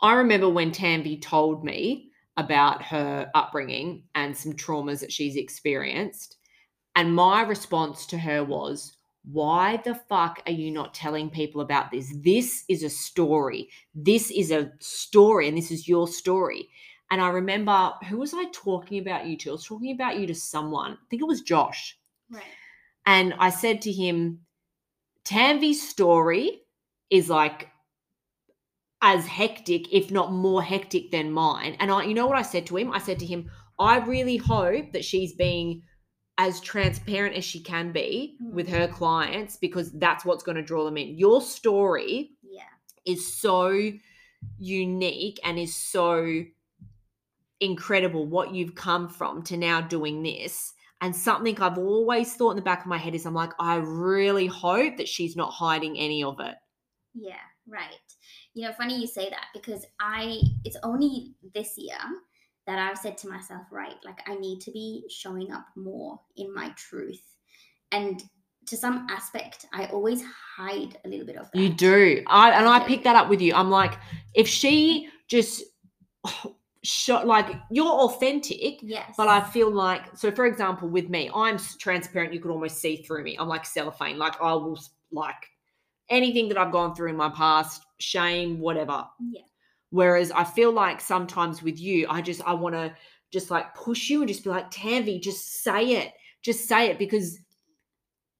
I 0.00 0.14
remember 0.14 0.48
when 0.48 0.70
Tanvi 0.70 1.20
told 1.20 1.64
me 1.64 2.10
about 2.36 2.82
her 2.82 3.28
upbringing 3.34 4.04
and 4.14 4.36
some 4.36 4.52
traumas 4.52 5.00
that 5.00 5.10
she's 5.10 5.36
experienced. 5.36 6.36
And 6.94 7.14
my 7.14 7.42
response 7.42 8.06
to 8.06 8.18
her 8.18 8.44
was, 8.44 8.95
why 9.30 9.78
the 9.84 9.94
fuck 9.94 10.40
are 10.46 10.52
you 10.52 10.70
not 10.70 10.94
telling 10.94 11.30
people 11.30 11.60
about 11.60 11.90
this? 11.90 12.12
This 12.22 12.64
is 12.68 12.82
a 12.82 12.90
story. 12.90 13.68
This 13.94 14.30
is 14.30 14.50
a 14.50 14.70
story, 14.78 15.48
and 15.48 15.58
this 15.58 15.70
is 15.70 15.88
your 15.88 16.06
story. 16.06 16.68
And 17.10 17.20
I 17.20 17.28
remember, 17.28 17.92
who 18.08 18.18
was 18.18 18.34
I 18.34 18.44
talking 18.52 19.00
about 19.00 19.26
you 19.26 19.36
to? 19.38 19.50
I 19.50 19.52
was 19.52 19.64
talking 19.64 19.92
about 19.92 20.18
you 20.18 20.26
to 20.28 20.34
someone. 20.34 20.92
I 20.92 21.06
think 21.10 21.22
it 21.22 21.28
was 21.28 21.42
Josh. 21.42 21.98
Right. 22.30 22.42
And 23.04 23.34
I 23.38 23.50
said 23.50 23.82
to 23.82 23.92
him, 23.92 24.40
Tanvi's 25.24 25.88
story 25.88 26.62
is 27.10 27.28
like 27.28 27.68
as 29.02 29.26
hectic, 29.26 29.92
if 29.92 30.10
not 30.10 30.32
more 30.32 30.62
hectic 30.62 31.10
than 31.10 31.32
mine. 31.32 31.76
And 31.80 31.90
I, 31.90 32.04
you 32.04 32.14
know 32.14 32.26
what 32.26 32.38
I 32.38 32.42
said 32.42 32.66
to 32.66 32.76
him? 32.76 32.92
I 32.92 32.98
said 32.98 33.18
to 33.20 33.26
him, 33.26 33.50
I 33.78 33.98
really 33.98 34.36
hope 34.36 34.92
that 34.92 35.04
she's 35.04 35.34
being 35.34 35.82
as 36.38 36.60
transparent 36.60 37.34
as 37.34 37.44
she 37.44 37.60
can 37.60 37.92
be 37.92 38.36
with 38.40 38.68
her 38.68 38.86
mm. 38.86 38.92
clients 38.92 39.56
because 39.56 39.90
that's 39.92 40.24
what's 40.24 40.44
going 40.44 40.56
to 40.56 40.62
draw 40.62 40.84
them 40.84 40.96
in. 40.96 41.16
Your 41.16 41.40
story 41.40 42.32
Yeah. 42.42 42.62
is 43.06 43.34
so 43.34 43.92
unique 44.58 45.40
and 45.44 45.58
is 45.58 45.74
so 45.74 46.44
incredible 47.60 48.26
what 48.26 48.54
you've 48.54 48.74
come 48.74 49.08
from 49.08 49.42
to 49.44 49.56
now 49.56 49.80
doing 49.80 50.22
this. 50.22 50.74
And 51.00 51.14
something 51.14 51.58
I've 51.60 51.78
always 51.78 52.34
thought 52.34 52.50
in 52.50 52.56
the 52.56 52.62
back 52.62 52.80
of 52.80 52.86
my 52.86 52.98
head 52.98 53.14
is 53.14 53.26
I'm 53.26 53.34
like, 53.34 53.52
I 53.58 53.76
really 53.76 54.46
hope 54.46 54.96
that 54.98 55.08
she's 55.08 55.36
not 55.36 55.52
hiding 55.52 55.98
any 55.98 56.22
of 56.22 56.40
it. 56.40 56.54
Yeah, 57.14 57.34
right. 57.66 57.98
You 58.54 58.66
know, 58.66 58.72
funny 58.72 58.98
you 58.98 59.06
say 59.06 59.28
that 59.30 59.46
because 59.54 59.84
I, 60.00 60.40
it's 60.64 60.76
only 60.82 61.34
this 61.54 61.74
year 61.76 61.98
that 62.66 62.78
I've 62.78 62.98
said 62.98 63.16
to 63.18 63.28
myself, 63.28 63.62
right, 63.70 63.94
like 64.04 64.20
I 64.28 64.34
need 64.36 64.60
to 64.62 64.70
be 64.72 65.04
showing 65.08 65.52
up 65.52 65.66
more 65.76 66.20
in 66.36 66.52
my 66.52 66.70
truth. 66.70 67.22
And 67.92 68.22
to 68.66 68.76
some 68.76 69.06
aspect, 69.10 69.66
I 69.72 69.86
always 69.86 70.22
hide 70.56 70.98
a 71.04 71.08
little 71.08 71.24
bit 71.26 71.36
of 71.36 71.50
that. 71.52 71.58
You 71.60 71.68
do. 71.68 72.22
I 72.26 72.50
and 72.50 72.66
I 72.66 72.80
do. 72.80 72.86
picked 72.86 73.04
that 73.04 73.14
up 73.16 73.28
with 73.28 73.40
you. 73.40 73.54
I'm 73.54 73.70
like, 73.70 73.94
if 74.34 74.48
she 74.48 75.08
just 75.28 75.62
shot 76.82 77.26
like 77.26 77.54
you're 77.70 77.86
authentic, 77.86 78.78
Yes. 78.82 79.14
but 79.16 79.28
I 79.28 79.40
feel 79.40 79.70
like 79.70 80.16
so 80.16 80.30
for 80.32 80.46
example 80.46 80.88
with 80.88 81.08
me, 81.08 81.30
I'm 81.34 81.58
transparent, 81.78 82.32
you 82.34 82.40
could 82.40 82.50
almost 82.50 82.78
see 82.78 82.96
through 82.96 83.22
me. 83.24 83.36
I'm 83.38 83.48
like 83.48 83.64
cellophane. 83.64 84.18
Like 84.18 84.40
I 84.40 84.52
will 84.54 84.78
like 85.12 85.34
anything 86.08 86.48
that 86.48 86.58
I've 86.58 86.72
gone 86.72 86.94
through 86.94 87.10
in 87.10 87.16
my 87.16 87.28
past, 87.30 87.82
shame, 87.98 88.58
whatever. 88.60 89.06
Yeah. 89.20 89.42
Whereas 89.90 90.30
I 90.30 90.44
feel 90.44 90.72
like 90.72 91.00
sometimes 91.00 91.62
with 91.62 91.80
you, 91.80 92.06
I 92.08 92.20
just 92.20 92.42
I 92.42 92.54
want 92.54 92.74
to 92.74 92.94
just 93.32 93.50
like 93.50 93.74
push 93.74 94.08
you 94.08 94.20
and 94.20 94.28
just 94.28 94.44
be 94.44 94.50
like, 94.50 94.70
Tanvi, 94.70 95.22
just 95.22 95.62
say 95.62 95.96
it. 95.96 96.12
Just 96.42 96.68
say 96.68 96.88
it 96.88 96.98
because 96.98 97.38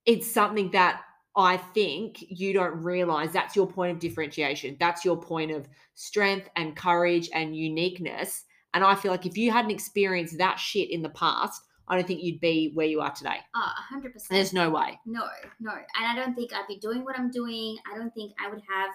it's 0.05 0.31
something 0.31 0.71
that 0.71 1.03
I 1.37 1.57
think 1.57 2.25
you 2.29 2.53
don't 2.53 2.83
realize 2.83 3.33
that's 3.33 3.57
your 3.57 3.67
point 3.67 3.93
of 3.93 3.99
differentiation. 3.99 4.77
That's 4.81 5.05
your 5.05 5.17
point 5.17 5.51
of 5.51 5.69
strength 5.95 6.49
and 6.57 6.77
courage 6.77 7.29
and 7.35 7.57
uniqueness. 7.57 8.45
And 8.75 8.85
I 8.85 8.95
feel 8.95 9.11
like 9.11 9.27
if 9.27 9.37
you 9.37 9.51
hadn't 9.51 9.71
experienced 9.71 10.39
that 10.39 10.59
shit 10.59 10.91
in 10.91 11.03
the 11.03 11.11
past, 11.11 11.63
I 11.89 11.97
don't 11.97 12.07
think 12.07 12.23
you'd 12.23 12.41
be 12.41 12.73
where 12.75 12.87
you 12.87 13.01
are 13.01 13.13
today. 13.13 13.39
Oh, 13.55 13.73
100%. 13.95 14.29
There's 14.29 14.53
no 14.53 14.71
way. 14.71 14.99
No, 15.07 15.25
no. 15.61 15.73
And 15.73 16.07
I 16.07 16.15
don't 16.17 16.35
think 16.35 16.53
I'd 16.53 16.67
be 16.67 16.79
doing 16.79 17.05
what 17.05 17.19
I'm 17.19 17.31
doing. 17.31 17.77
I 17.91 17.97
don't 17.97 18.13
think 18.15 18.33
I 18.45 18.49
would 18.49 18.63
have 18.69 18.91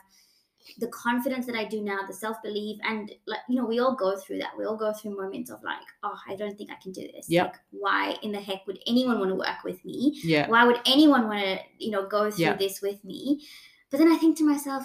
the 0.79 0.87
confidence 0.87 1.45
that 1.45 1.55
I 1.55 1.65
do 1.65 1.81
now, 1.81 1.99
the 2.07 2.13
self 2.13 2.41
belief. 2.43 2.79
And, 2.83 3.11
like, 3.27 3.39
you 3.49 3.55
know, 3.55 3.65
we 3.65 3.79
all 3.79 3.95
go 3.95 4.17
through 4.17 4.39
that. 4.39 4.51
We 4.57 4.65
all 4.65 4.77
go 4.77 4.93
through 4.93 5.17
moments 5.17 5.49
of, 5.49 5.61
like, 5.63 5.79
oh, 6.03 6.17
I 6.27 6.35
don't 6.35 6.57
think 6.57 6.71
I 6.71 6.75
can 6.81 6.91
do 6.91 7.07
this. 7.13 7.27
Yeah. 7.29 7.43
Like, 7.45 7.55
why 7.71 8.15
in 8.23 8.31
the 8.31 8.39
heck 8.39 8.65
would 8.67 8.79
anyone 8.87 9.19
want 9.19 9.31
to 9.31 9.35
work 9.35 9.63
with 9.63 9.83
me? 9.85 10.19
Yeah. 10.23 10.47
Why 10.47 10.65
would 10.65 10.79
anyone 10.85 11.27
want 11.27 11.41
to, 11.43 11.59
you 11.77 11.91
know, 11.91 12.05
go 12.07 12.29
through 12.31 12.45
Yeah. 12.45 12.55
this 12.55 12.81
with 12.81 13.03
me? 13.03 13.41
But 13.89 13.97
then 13.97 14.11
I 14.11 14.17
think 14.17 14.37
to 14.37 14.43
myself, 14.47 14.83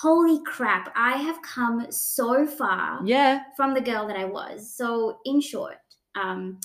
holy 0.00 0.42
crap, 0.44 0.92
I 0.96 1.12
have 1.18 1.40
come 1.42 1.86
so 1.90 2.46
far 2.46 3.00
Yeah. 3.04 3.44
from 3.56 3.74
the 3.74 3.80
girl 3.80 4.06
that 4.06 4.16
I 4.16 4.24
was. 4.24 4.72
So, 4.74 5.18
in 5.24 5.40
short, 5.40 5.76
um, 6.14 6.60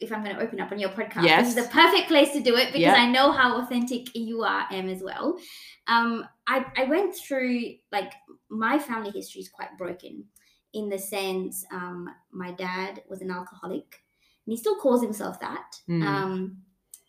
if 0.00 0.12
I'm 0.12 0.22
going 0.24 0.36
to 0.36 0.42
open 0.42 0.60
up 0.60 0.72
on 0.72 0.78
your 0.78 0.90
podcast, 0.90 1.22
this 1.38 1.48
is 1.48 1.54
the 1.54 1.70
perfect 1.70 2.08
place 2.08 2.32
to 2.32 2.40
do 2.40 2.56
it 2.56 2.66
because 2.66 2.80
Yeah. 2.80 2.94
I 2.94 3.10
know 3.10 3.32
how 3.32 3.60
authentic 3.60 4.14
you 4.14 4.42
are, 4.42 4.66
Em, 4.70 4.88
as 4.88 5.02
well. 5.02 5.38
Um, 5.86 6.26
I, 6.46 6.64
I 6.76 6.84
went 6.84 7.16
through, 7.16 7.74
like, 7.92 8.12
my 8.48 8.78
family 8.78 9.10
history 9.10 9.40
is 9.40 9.48
quite 9.48 9.76
broken 9.78 10.24
in 10.72 10.88
the 10.88 10.98
sense 10.98 11.64
um, 11.72 12.08
my 12.32 12.52
dad 12.52 13.02
was 13.08 13.22
an 13.22 13.30
alcoholic 13.30 14.02
and 14.46 14.52
he 14.52 14.56
still 14.56 14.76
calls 14.76 15.02
himself 15.02 15.40
that. 15.40 15.76
Mm. 15.88 16.04
Um, 16.04 16.58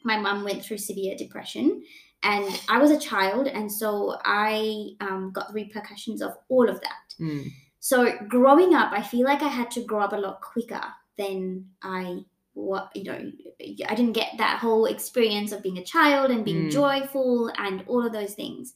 my 0.03 0.17
mum 0.17 0.43
went 0.43 0.63
through 0.63 0.77
severe 0.77 1.15
depression 1.17 1.83
and 2.23 2.61
I 2.69 2.79
was 2.79 2.89
a 2.89 2.99
child, 2.99 3.47
and 3.47 3.71
so 3.71 4.17
I 4.25 4.89
um, 4.99 5.31
got 5.31 5.49
the 5.49 5.53
repercussions 5.53 6.23
of 6.23 6.35
all 6.49 6.67
of 6.67 6.81
that. 6.81 7.13
Mm. 7.19 7.51
So 7.79 8.17
growing 8.27 8.73
up, 8.73 8.91
I 8.93 9.03
feel 9.03 9.25
like 9.25 9.43
I 9.43 9.47
had 9.47 9.69
to 9.71 9.81
grow 9.81 9.99
up 9.99 10.13
a 10.13 10.17
lot 10.17 10.41
quicker 10.41 10.81
than 11.19 11.67
I 11.83 12.21
what 12.55 12.95
you 12.95 13.03
know 13.03 13.31
I 13.61 13.95
didn't 13.95 14.13
get 14.13 14.37
that 14.37 14.59
whole 14.59 14.85
experience 14.85 15.51
of 15.51 15.61
being 15.63 15.77
a 15.77 15.83
child 15.83 16.31
and 16.31 16.43
being 16.45 16.67
Mm. 16.67 16.71
joyful 16.71 17.51
and 17.57 17.83
all 17.87 18.05
of 18.05 18.13
those 18.13 18.33
things, 18.33 18.73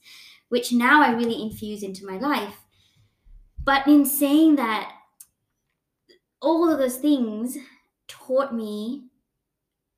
which 0.48 0.72
now 0.72 1.02
I 1.02 1.12
really 1.12 1.42
infuse 1.42 1.82
into 1.82 2.06
my 2.06 2.18
life. 2.18 2.56
But 3.64 3.86
in 3.86 4.04
saying 4.06 4.56
that, 4.56 4.92
all 6.40 6.70
of 6.70 6.78
those 6.78 6.96
things 6.98 7.56
taught 8.08 8.54
me 8.54 9.04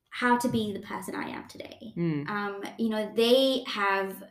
how 0.09 0.37
to 0.37 0.47
be 0.47 0.71
the 0.73 0.79
person 0.79 1.15
I 1.15 1.29
am 1.29 1.47
today 1.47 1.93
Mm. 1.97 2.29
um, 2.29 2.63
you 2.77 2.89
know, 2.89 3.11
they 3.15 3.63
have, 3.67 4.23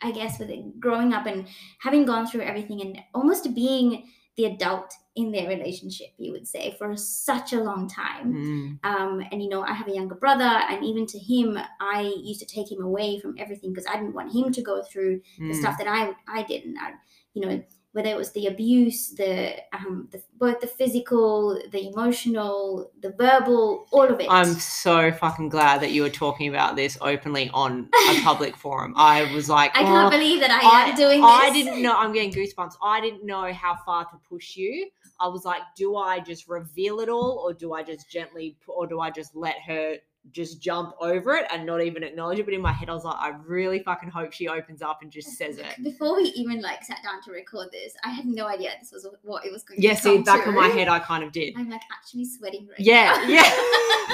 I 0.00 0.12
guess, 0.12 0.38
with 0.38 0.50
it, 0.50 0.80
growing 0.80 1.12
up 1.12 1.26
and 1.26 1.48
having 1.80 2.04
gone 2.06 2.26
through 2.26 2.42
everything 2.42 2.80
and 2.80 2.98
almost 3.14 3.54
being 3.54 4.10
the 4.36 4.46
adult 4.46 4.94
in 5.14 5.30
their 5.30 5.46
relationship, 5.48 6.08
you 6.16 6.32
would 6.32 6.48
say, 6.48 6.74
for 6.78 6.96
such 6.96 7.52
a 7.52 7.62
long 7.62 7.86
time. 7.86 8.32
Mm. 8.32 8.78
Um, 8.82 9.22
and 9.30 9.42
you 9.42 9.48
know, 9.48 9.62
I 9.62 9.74
have 9.74 9.88
a 9.88 9.94
younger 9.94 10.14
brother, 10.14 10.44
and 10.44 10.84
even 10.84 11.06
to 11.06 11.18
him, 11.18 11.58
I 11.80 12.12
used 12.22 12.40
to 12.40 12.46
take 12.46 12.72
him 12.72 12.82
away 12.82 13.20
from 13.20 13.34
everything 13.38 13.72
because 13.72 13.86
I 13.86 13.96
didn't 13.96 14.14
want 14.14 14.32
him 14.32 14.50
to 14.52 14.62
go 14.62 14.82
through 14.82 15.20
the 15.38 15.52
Mm. 15.52 15.60
stuff 15.60 15.76
that 15.78 15.86
I 15.86 16.14
I 16.26 16.42
did, 16.44 16.64
and 16.64 16.78
I, 16.78 16.92
you 17.34 17.46
know, 17.46 17.62
whether 17.92 18.08
it 18.08 18.16
was 18.16 18.32
the 18.32 18.46
abuse, 18.46 19.10
the 19.10 19.54
um, 19.72 20.08
the, 20.10 20.22
both 20.38 20.60
the 20.60 20.66
physical, 20.66 21.60
the 21.70 21.88
emotional, 21.88 22.90
the 23.00 23.10
verbal, 23.10 23.86
all 23.90 24.04
of 24.04 24.18
it. 24.18 24.26
I'm 24.30 24.54
so 24.54 25.12
fucking 25.12 25.50
glad 25.50 25.82
that 25.82 25.92
you 25.92 26.02
were 26.02 26.10
talking 26.10 26.48
about 26.48 26.74
this 26.74 26.96
openly 27.02 27.50
on 27.52 27.90
a 28.10 28.20
public 28.24 28.56
forum. 28.56 28.94
I 28.96 29.32
was 29.34 29.48
like, 29.48 29.72
I 29.74 29.82
can't 29.82 30.06
"Oh, 30.06 30.10
believe 30.10 30.40
that 30.40 30.50
I, 30.50 30.88
am 30.88 30.96
doing 30.96 31.20
this. 31.20 31.30
I 31.30 31.50
didn't 31.50 31.82
know. 31.82 31.94
I'm 31.94 32.12
getting 32.12 32.32
goosebumps. 32.32 32.76
I 32.82 33.00
didn't 33.00 33.26
know 33.26 33.52
how 33.52 33.76
far 33.84 34.04
to 34.06 34.16
push 34.28 34.56
you. 34.56 34.88
I 35.20 35.28
was 35.28 35.44
like, 35.44 35.62
do 35.76 35.96
I 35.96 36.18
just 36.20 36.48
reveal 36.48 37.00
it 37.00 37.08
all, 37.10 37.42
or 37.44 37.52
do 37.52 37.74
I 37.74 37.82
just 37.82 38.10
gently, 38.10 38.56
or 38.66 38.86
do 38.86 39.00
I 39.00 39.10
just 39.10 39.36
let 39.36 39.56
her 39.66 39.96
just 40.30 40.62
jump 40.62 40.94
over 41.00 41.32
it 41.34 41.46
and 41.52 41.66
not 41.66 41.82
even 41.82 42.02
acknowledge 42.02 42.38
it? 42.38 42.44
But 42.44 42.54
in 42.54 42.60
my 42.60 42.72
head, 42.72 42.88
I 42.88 42.94
was 42.94 43.04
like, 43.04 43.16
I 43.18 43.30
really 43.44 43.80
fucking 43.80 44.08
hope 44.10 44.32
she 44.32 44.48
opens 44.48 44.80
up 44.82 45.00
and 45.02 45.10
just 45.10 45.36
says 45.36 45.58
it. 45.58 45.82
Before 45.82 46.14
we 46.16 46.24
even 46.36 46.60
like 46.62 46.84
sat 46.84 46.98
down 47.02 47.20
to 47.24 47.32
record 47.32 47.68
this, 47.72 47.94
I 48.04 48.10
had 48.10 48.24
no 48.26 48.46
idea 48.46 48.70
this 48.80 48.92
was 48.92 49.06
what 49.22 49.44
it 49.44 49.52
was 49.52 49.62
going 49.64 49.80
Yeah, 49.82 49.94
to 49.94 50.00
see, 50.00 50.18
back 50.18 50.46
in 50.46 50.54
my 50.54 50.68
head, 50.68 50.88
I 50.88 51.00
kind 51.00 51.24
of 51.24 51.32
did. 51.32 51.54
I'm 51.56 51.68
like 51.68 51.82
actually 51.92 52.24
sweating 52.26 52.66
right 52.68 52.78
Yeah, 52.78 53.12
now. 53.16 53.28
yeah. 53.28 53.42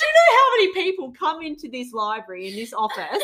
Do 0.00 0.06
you 0.06 0.12
know 0.14 0.38
how 0.38 0.50
many 0.56 0.72
people 0.72 1.12
come 1.18 1.42
into 1.42 1.68
this 1.68 1.92
library 1.92 2.48
in 2.48 2.54
this 2.54 2.72
office 2.72 3.22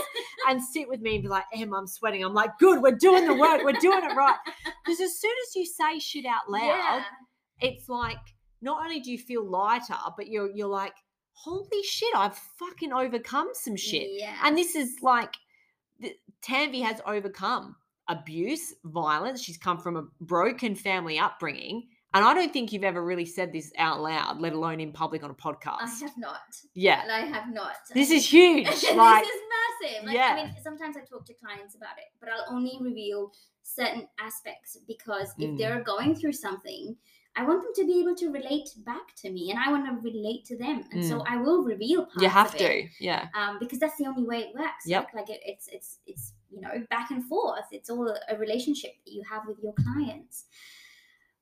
and 0.48 0.62
sit 0.62 0.88
with 0.88 1.00
me 1.00 1.14
and 1.14 1.22
be 1.22 1.28
like, 1.28 1.44
Em, 1.54 1.72
I'm 1.72 1.86
sweating. 1.86 2.22
I'm 2.24 2.34
like, 2.34 2.58
good, 2.58 2.82
we're 2.82 2.90
doing 2.96 3.26
the 3.26 3.34
work, 3.34 3.62
we're 3.64 3.72
doing 3.80 4.02
it 4.04 4.14
right. 4.14 4.36
Because 4.84 5.00
as 5.00 5.18
soon 5.18 5.32
as 5.48 5.56
you 5.56 5.64
say 5.64 5.98
shit 5.98 6.26
out 6.26 6.50
loud, 6.50 6.60
Yeah. 6.66 7.02
it's 7.60 7.88
like 7.88 8.18
not 8.60 8.82
only 8.82 9.00
do 9.00 9.10
you 9.10 9.18
feel 9.18 9.48
lighter, 9.48 9.94
but 10.16 10.26
you're 10.28 10.50
you're 10.50 10.68
like, 10.68 10.94
holy 11.36 11.82
shit, 11.82 12.08
I've 12.16 12.36
fucking 12.58 12.92
overcome 12.92 13.50
some 13.52 13.76
shit. 13.76 14.08
Yeah. 14.10 14.34
And 14.42 14.56
this 14.56 14.74
is 14.74 14.96
like 15.02 15.34
Tanvi 16.42 16.82
has 16.82 17.00
overcome 17.06 17.76
abuse, 18.08 18.74
violence. 18.84 19.42
She's 19.42 19.56
come 19.58 19.78
from 19.78 19.96
a 19.96 20.04
broken 20.20 20.74
family 20.74 21.18
upbringing. 21.18 21.88
And 22.14 22.24
I 22.24 22.32
don't 22.32 22.52
think 22.52 22.72
you've 22.72 22.84
ever 22.84 23.04
really 23.04 23.26
said 23.26 23.52
this 23.52 23.72
out 23.76 24.00
loud, 24.00 24.40
let 24.40 24.54
alone 24.54 24.80
in 24.80 24.92
public 24.92 25.22
on 25.22 25.30
a 25.30 25.34
podcast. 25.34 25.80
I 25.82 25.90
have 26.00 26.16
not. 26.16 26.56
yeah. 26.74 27.02
And 27.02 27.12
I 27.12 27.20
have 27.20 27.52
not. 27.52 27.74
This 27.92 28.10
is 28.10 28.24
huge. 28.32 28.66
this 28.70 28.84
is 28.84 28.94
massive. 28.96 30.04
Like, 30.06 30.14
yeah. 30.14 30.36
I 30.38 30.44
mean, 30.46 30.54
sometimes 30.62 30.96
I 30.96 31.00
talk 31.00 31.26
to 31.26 31.34
clients 31.34 31.74
about 31.74 31.98
it, 31.98 32.04
but 32.20 32.30
I'll 32.30 32.54
only 32.54 32.78
reveal 32.80 33.32
certain 33.62 34.08
aspects 34.18 34.78
because 34.86 35.34
if 35.38 35.50
Mm. 35.50 35.58
they're 35.58 35.82
going 35.82 36.14
through 36.14 36.32
something, 36.32 36.96
I 37.38 37.44
want 37.44 37.62
them 37.62 37.72
to 37.76 37.84
be 37.86 38.00
able 38.00 38.14
to 38.16 38.30
relate 38.32 38.70
back 38.84 39.14
to 39.22 39.30
me, 39.30 39.50
and 39.50 39.58
I 39.58 39.70
want 39.70 39.84
to 39.86 39.92
relate 40.10 40.44
to 40.46 40.56
them, 40.56 40.84
and 40.92 41.04
so 41.04 41.22
I 41.28 41.36
will 41.36 41.62
reveal 41.64 42.04
parts. 42.06 42.16
Mm. 42.18 42.22
you 42.22 42.28
have 42.28 42.56
to. 42.56 42.88
Yeah. 43.00 43.28
um, 43.34 43.58
because 43.60 43.78
that's 43.78 43.96
the 43.98 44.06
only 44.06 44.24
way 44.24 44.38
it 44.38 44.54
works. 44.58 44.84
Yep. 44.86 45.08
Like, 45.14 45.28
like 45.28 45.36
it, 45.36 45.40
it's 45.44 45.68
it's 45.68 45.98
it's 46.06 46.32
you 46.50 46.60
know 46.60 46.70
back 46.90 47.10
and 47.10 47.24
forth. 47.24 47.66
It's 47.72 47.90
all 47.90 48.08
a 48.28 48.36
relationship 48.38 48.92
that 49.04 49.12
you 49.12 49.22
have 49.30 49.42
with 49.46 49.58
your 49.62 49.74
clients. 49.74 50.44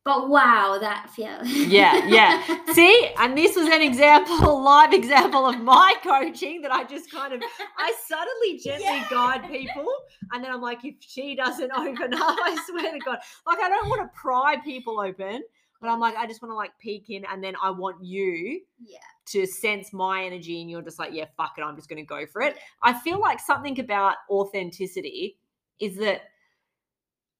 But 0.04 0.28
wow, 0.28 0.76
that 0.82 1.08
feel. 1.08 1.42
Yeah, 1.46 2.04
yeah. 2.06 2.42
See, 2.74 3.08
and 3.18 3.38
this 3.38 3.56
was 3.56 3.68
an 3.68 3.80
example, 3.80 4.62
live 4.70 4.92
example 4.92 5.46
of 5.46 5.58
my 5.62 5.94
coaching 6.02 6.60
that 6.60 6.70
I 6.70 6.84
just 6.84 7.10
kind 7.10 7.32
of, 7.32 7.40
I 7.78 7.94
subtly, 8.06 8.58
gently 8.58 8.84
Yeah. 8.84 9.06
guide 9.10 9.48
people, 9.50 9.86
and 10.30 10.44
then 10.44 10.50
I'm 10.52 10.60
like, 10.60 10.84
if 10.84 10.96
she 11.00 11.34
doesn't 11.34 11.72
open 11.76 12.12
up, 12.12 12.36
I 12.38 12.62
swear 12.68 12.92
to 12.92 12.98
God, 12.98 13.18
like 13.46 13.58
I 13.60 13.68
don't 13.70 13.88
want 13.88 14.02
to 14.02 14.10
pry 14.14 14.56
people 14.62 15.00
open, 15.00 15.42
but 15.80 15.88
I'm 15.88 16.00
like, 16.00 16.16
I 16.16 16.26
just 16.26 16.42
want 16.42 16.50
to 16.50 16.56
like 16.56 16.72
peek 16.80 17.10
in, 17.10 17.24
and 17.30 17.42
then 17.42 17.54
I 17.62 17.70
want 17.70 18.02
you 18.02 18.60
yeah. 18.84 18.98
to 19.26 19.46
sense 19.46 19.92
my 19.92 20.24
energy, 20.24 20.60
and 20.60 20.70
you're 20.70 20.82
just 20.82 20.98
like, 20.98 21.12
yeah, 21.12 21.26
fuck 21.36 21.54
it, 21.58 21.62
I'm 21.62 21.76
just 21.76 21.88
going 21.88 22.02
to 22.02 22.06
go 22.06 22.26
for 22.26 22.42
it. 22.42 22.54
Yeah. 22.56 22.62
I 22.82 22.92
feel 23.00 23.20
like 23.20 23.40
something 23.40 23.78
about 23.80 24.16
authenticity 24.30 25.38
is 25.80 25.96
that, 25.98 26.22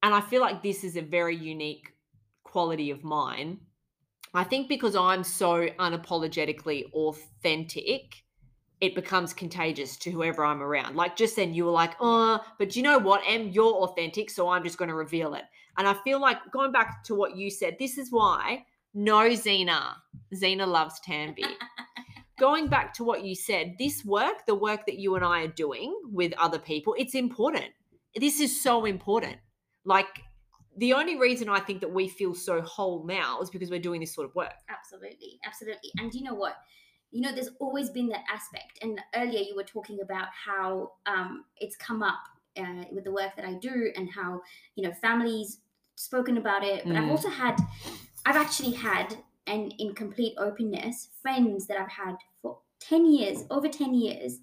and 0.03 0.15
I 0.15 0.21
feel 0.21 0.41
like 0.41 0.63
this 0.63 0.85
is 0.85 0.97
a 0.97 1.03
very 1.03 1.37
unique 1.37 1.95
quality 2.43 2.91
of 2.91 3.03
mine. 3.03 3.59
I 4.35 4.45
think 4.45 4.69
because 4.69 4.97
I'm 4.97 5.23
so 5.25 5.69
unapologetically 5.79 6.91
authentic, 6.93 8.25
it 8.81 8.95
becomes 8.95 9.33
contagious 9.33 9.97
to 9.99 10.11
whoever 10.11 10.45
I'm 10.45 10.61
around. 10.61 10.97
Like 10.97 11.17
just 11.17 11.37
then, 11.37 11.55
you 11.55 11.65
were 11.65 11.71
like, 11.71 11.95
oh, 12.01 12.41
but 12.59 12.75
you 12.75 12.83
know 12.83 12.99
what? 12.99 13.23
Em, 13.27 13.49
you're 13.49 13.73
authentic, 13.73 14.29
so 14.31 14.49
I'm 14.49 14.65
just 14.65 14.77
going 14.77 14.89
to 14.89 14.95
reveal 14.95 15.35
it. 15.35 15.45
And 15.77 15.89
I 15.89 15.95
feel 16.05 16.21
like 16.21 16.39
going 16.53 16.73
back 16.73 17.05
to 17.05 17.15
what 17.15 17.37
you 17.37 17.51
said, 17.51 17.77
this 17.79 17.99
is 17.99 18.11
why 18.11 18.65
no 18.95 19.29
Xena. 19.29 19.95
Xena 20.33 20.67
loves 20.67 21.01
Tanvi 21.07 21.45
going 22.39 22.69
back 22.69 22.93
to 22.95 23.05
what 23.05 23.25
you 23.25 23.35
said, 23.35 23.77
this 23.79 24.05
work, 24.05 24.47
the 24.47 24.55
work 24.55 24.87
that 24.87 24.99
you 24.99 25.15
and 25.17 25.25
I 25.25 25.43
are 25.43 25.49
doing 25.49 25.95
with 26.11 26.33
other 26.39 26.59
people, 26.59 26.95
it's 26.99 27.15
important. 27.15 27.67
This 28.17 28.41
is 28.41 28.63
so 28.63 28.85
important. 28.85 29.37
Like 29.85 30.23
the 30.77 30.93
only 30.93 31.19
reason 31.19 31.49
I 31.49 31.61
think 31.61 31.81
that 31.81 31.93
we 31.93 32.09
feel 32.09 32.35
so 32.35 32.61
whole 32.63 33.05
now 33.05 33.41
is 33.41 33.51
because 33.51 33.71
we're 33.71 33.79
doing 33.81 34.01
this 34.01 34.15
sort 34.15 34.29
of 34.29 34.35
work. 34.35 34.55
Absolutely, 34.69 35.39
absolutely. 35.45 35.91
And 35.99 36.13
you 36.13 36.23
know 36.23 36.35
what? 36.35 36.57
You 37.13 37.21
know, 37.21 37.33
there's 37.33 37.51
always 37.61 37.91
been 37.91 38.09
that 38.09 38.25
aspect. 38.33 38.79
And 38.83 39.01
earlier 39.15 39.41
you 39.41 39.55
were 39.55 39.65
talking 39.65 40.01
about 40.03 40.29
how 40.33 40.93
um, 41.07 41.45
it's 41.59 41.77
come 41.77 42.03
up 42.03 42.19
uh, 42.57 42.85
with 42.91 43.05
the 43.05 43.13
work 43.13 43.37
that 43.37 43.45
I 43.45 43.55
do 43.55 43.93
and 43.97 44.09
how, 44.11 44.41
you 44.75 44.87
know, 44.87 44.93
families 45.01 45.59
spoken 45.97 46.37
about 46.39 46.65
it. 46.65 46.85
But 46.87 46.97
I've 46.97 47.05
Mm. 47.05 47.11
also 47.11 47.29
had, 47.29 47.57
I've 48.27 48.37
actually 48.37 48.73
had, 48.73 49.17
and 49.47 49.75
in 49.79 49.95
complete 49.95 50.35
openness, 50.39 51.09
friends 51.23 51.67
that 51.67 51.79
I've 51.81 51.91
had 51.91 52.17
for 52.41 52.59
10 52.81 53.07
years, 53.07 53.45
over 53.51 53.69
10 53.69 53.95
years, 53.95 54.39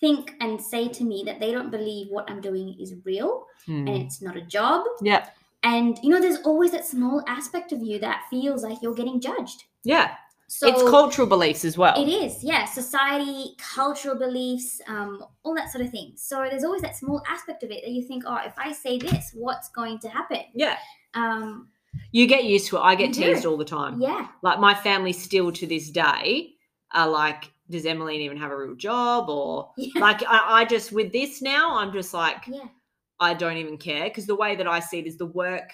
think 0.00 0.34
and 0.40 0.60
say 0.62 0.88
to 0.88 1.04
me 1.04 1.22
that 1.26 1.40
they 1.40 1.50
don't 1.50 1.70
believe 1.70 2.08
what 2.10 2.30
I'm 2.30 2.40
doing 2.40 2.76
is 2.80 2.94
real 3.04 3.46
and 3.66 3.88
it's 3.88 4.22
not 4.22 4.36
a 4.36 4.40
job. 4.40 4.84
Yeah. 5.02 5.28
And, 5.64 5.98
you 6.02 6.10
know, 6.10 6.20
there's 6.20 6.38
always 6.42 6.70
that 6.70 6.86
small 6.86 7.22
aspect 7.26 7.72
of 7.72 7.82
you 7.82 7.98
that 7.98 8.24
feels 8.30 8.62
like 8.62 8.78
you're 8.80 8.94
getting 8.94 9.20
judged. 9.20 9.64
Yeah. 9.84 10.14
So 10.50 10.66
it's 10.66 10.82
cultural 10.82 11.26
beliefs 11.28 11.64
as 11.66 11.76
well. 11.76 11.94
It 12.02 12.08
is, 12.08 12.42
yeah. 12.42 12.64
Society, 12.64 13.54
cultural 13.58 14.16
beliefs, 14.16 14.80
um, 14.88 15.22
all 15.42 15.54
that 15.54 15.70
sort 15.70 15.84
of 15.84 15.90
thing. 15.90 16.14
So 16.16 16.46
there's 16.50 16.64
always 16.64 16.80
that 16.82 16.96
small 16.96 17.22
aspect 17.28 17.62
of 17.62 17.70
it 17.70 17.82
that 17.84 17.90
you 17.90 18.02
think, 18.02 18.24
oh, 18.26 18.38
if 18.44 18.54
I 18.58 18.72
say 18.72 18.96
this, 18.98 19.30
what's 19.34 19.68
going 19.68 19.98
to 20.00 20.08
happen? 20.08 20.40
Yeah. 20.54 20.76
Um, 21.12 21.68
You 22.12 22.26
get 22.26 22.44
used 22.44 22.68
to 22.68 22.78
it. 22.78 22.80
I 22.80 22.94
get 22.94 23.12
teased 23.12 23.44
all 23.44 23.58
the 23.58 23.64
time. 23.64 24.00
yeah, 24.00 24.28
Like 24.42 24.58
my 24.58 24.74
family 24.74 25.12
still 25.12 25.52
to 25.52 25.66
this 25.66 25.90
day 25.90 26.54
are 26.92 27.08
like, 27.08 27.52
does 27.68 27.84
Emmeline 27.84 28.20
even 28.22 28.38
have 28.38 28.50
a 28.50 28.56
real 28.56 28.74
job? 28.74 29.28
Or 29.28 29.70
yeah, 29.76 30.00
like 30.00 30.22
I, 30.26 30.62
I 30.62 30.64
just 30.64 30.92
with 30.92 31.12
this 31.12 31.42
now, 31.42 31.76
I'm 31.76 31.92
just 31.92 32.14
like, 32.14 32.46
yeah, 32.46 32.68
I 33.20 33.34
don't 33.34 33.58
even 33.58 33.76
care 33.76 34.04
because 34.04 34.24
the 34.26 34.34
way 34.34 34.56
that 34.56 34.66
I 34.66 34.80
see 34.80 34.98
it 35.00 35.06
is 35.06 35.18
the 35.18 35.26
work. 35.26 35.70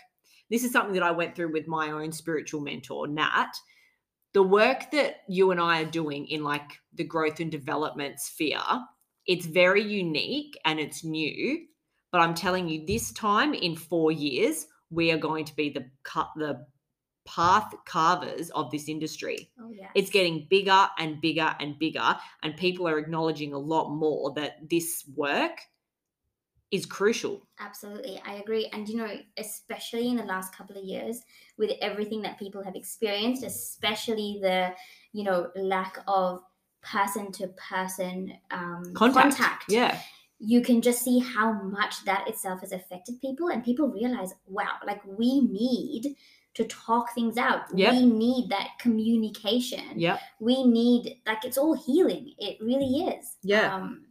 This 0.51 0.65
is 0.65 0.73
something 0.73 0.95
that 0.95 1.03
I 1.05 1.13
went 1.13 1.37
through 1.37 1.53
with 1.53 1.69
my 1.69 1.91
own 1.93 2.11
spiritual 2.11 2.61
mentor, 2.61 3.07
Nat. 3.07 3.53
The 4.35 4.43
work 4.43 4.91
that 4.91 5.23
you 5.29 5.53
and 5.53 5.61
I 5.61 5.83
are 5.83 5.91
doing 5.91 6.27
in 6.27 6.43
like 6.45 6.81
the 6.93 7.05
growth 7.05 7.41
and 7.41 7.51
development 7.51 8.21
sphere, 8.21 8.61
it's 9.27 9.47
very 9.47 9.83
unique 9.83 10.59
and 10.65 10.79
it's 10.79 11.05
new, 11.05 11.67
But 12.13 12.21
I'm 12.21 12.35
telling 12.35 12.69
you, 12.69 12.85
this 12.87 13.13
time 13.13 13.55
in 13.55 13.75
four 13.75 14.13
years, 14.13 14.67
we 14.91 15.11
are 15.11 15.19
going 15.19 15.45
to 15.47 15.57
be 15.57 15.71
the 15.71 15.91
cut 16.03 16.29
the 16.37 16.67
path 17.27 17.75
carvers 17.87 18.51
of 18.51 18.71
this 18.71 18.89
industry. 18.89 19.51
Oh 19.59 19.71
yeah. 19.73 19.89
It's 19.95 20.11
getting 20.11 20.47
bigger 20.51 20.89
and 20.99 21.21
bigger 21.21 21.57
and 21.59 21.79
bigger, 21.79 22.17
and 22.43 22.57
people 22.57 22.87
are 22.87 22.99
acknowledging 22.99 23.53
a 23.53 23.59
lot 23.59 23.91
more 23.91 24.33
that 24.35 24.69
this 24.69 25.05
work 25.17 25.59
is 26.75 26.85
crucial. 26.87 27.35
Absolutely, 27.61 28.21
I 28.27 28.35
agree. 28.35 28.67
And 28.73 28.89
you 28.89 28.97
know, 28.97 29.11
especially 29.39 30.09
in 30.09 30.17
the 30.17 30.25
last 30.25 30.55
couple 30.57 30.77
of 30.77 30.85
years, 30.85 31.23
with 31.57 31.71
everything 31.81 32.21
that 32.23 32.39
people 32.39 32.63
have 32.63 32.75
experienced, 32.77 33.43
especially 33.45 34.39
the 34.43 34.75
you 35.13 35.25
know 35.25 35.51
lack 35.57 35.99
of 36.09 36.43
person 36.83 37.33
to 37.33 37.49
person 37.71 38.33
um, 38.51 38.83
Contact. 38.95 39.37
contact, 39.37 39.65
Yeah. 39.69 39.99
you 40.39 40.61
can 40.61 40.83
just 40.83 41.01
see 41.03 41.19
how 41.19 41.49
much 41.53 42.05
that 42.05 42.29
itself 42.29 42.61
has 42.61 42.73
affected 42.73 43.21
people, 43.21 43.49
and 43.49 43.65
people 43.65 43.89
realize, 43.89 44.35
wow, 44.47 44.73
like 44.87 45.01
we 45.07 45.41
need 45.41 46.17
to 46.55 46.65
talk 46.65 47.15
things 47.15 47.37
out. 47.37 47.63
Yep. 47.75 47.93
We 47.93 48.07
need 48.07 48.49
that 48.51 48.69
communication. 48.79 49.99
Yeah, 49.99 50.19
We 50.41 50.65
need 50.65 51.03
like 51.27 51.45
it's 51.45 51.59
all 51.59 51.75
healing. 51.75 52.35
It 52.39 52.59
really 52.61 52.93
is. 53.15 53.37
Yeah. 53.43 53.75
Um, 53.75 54.05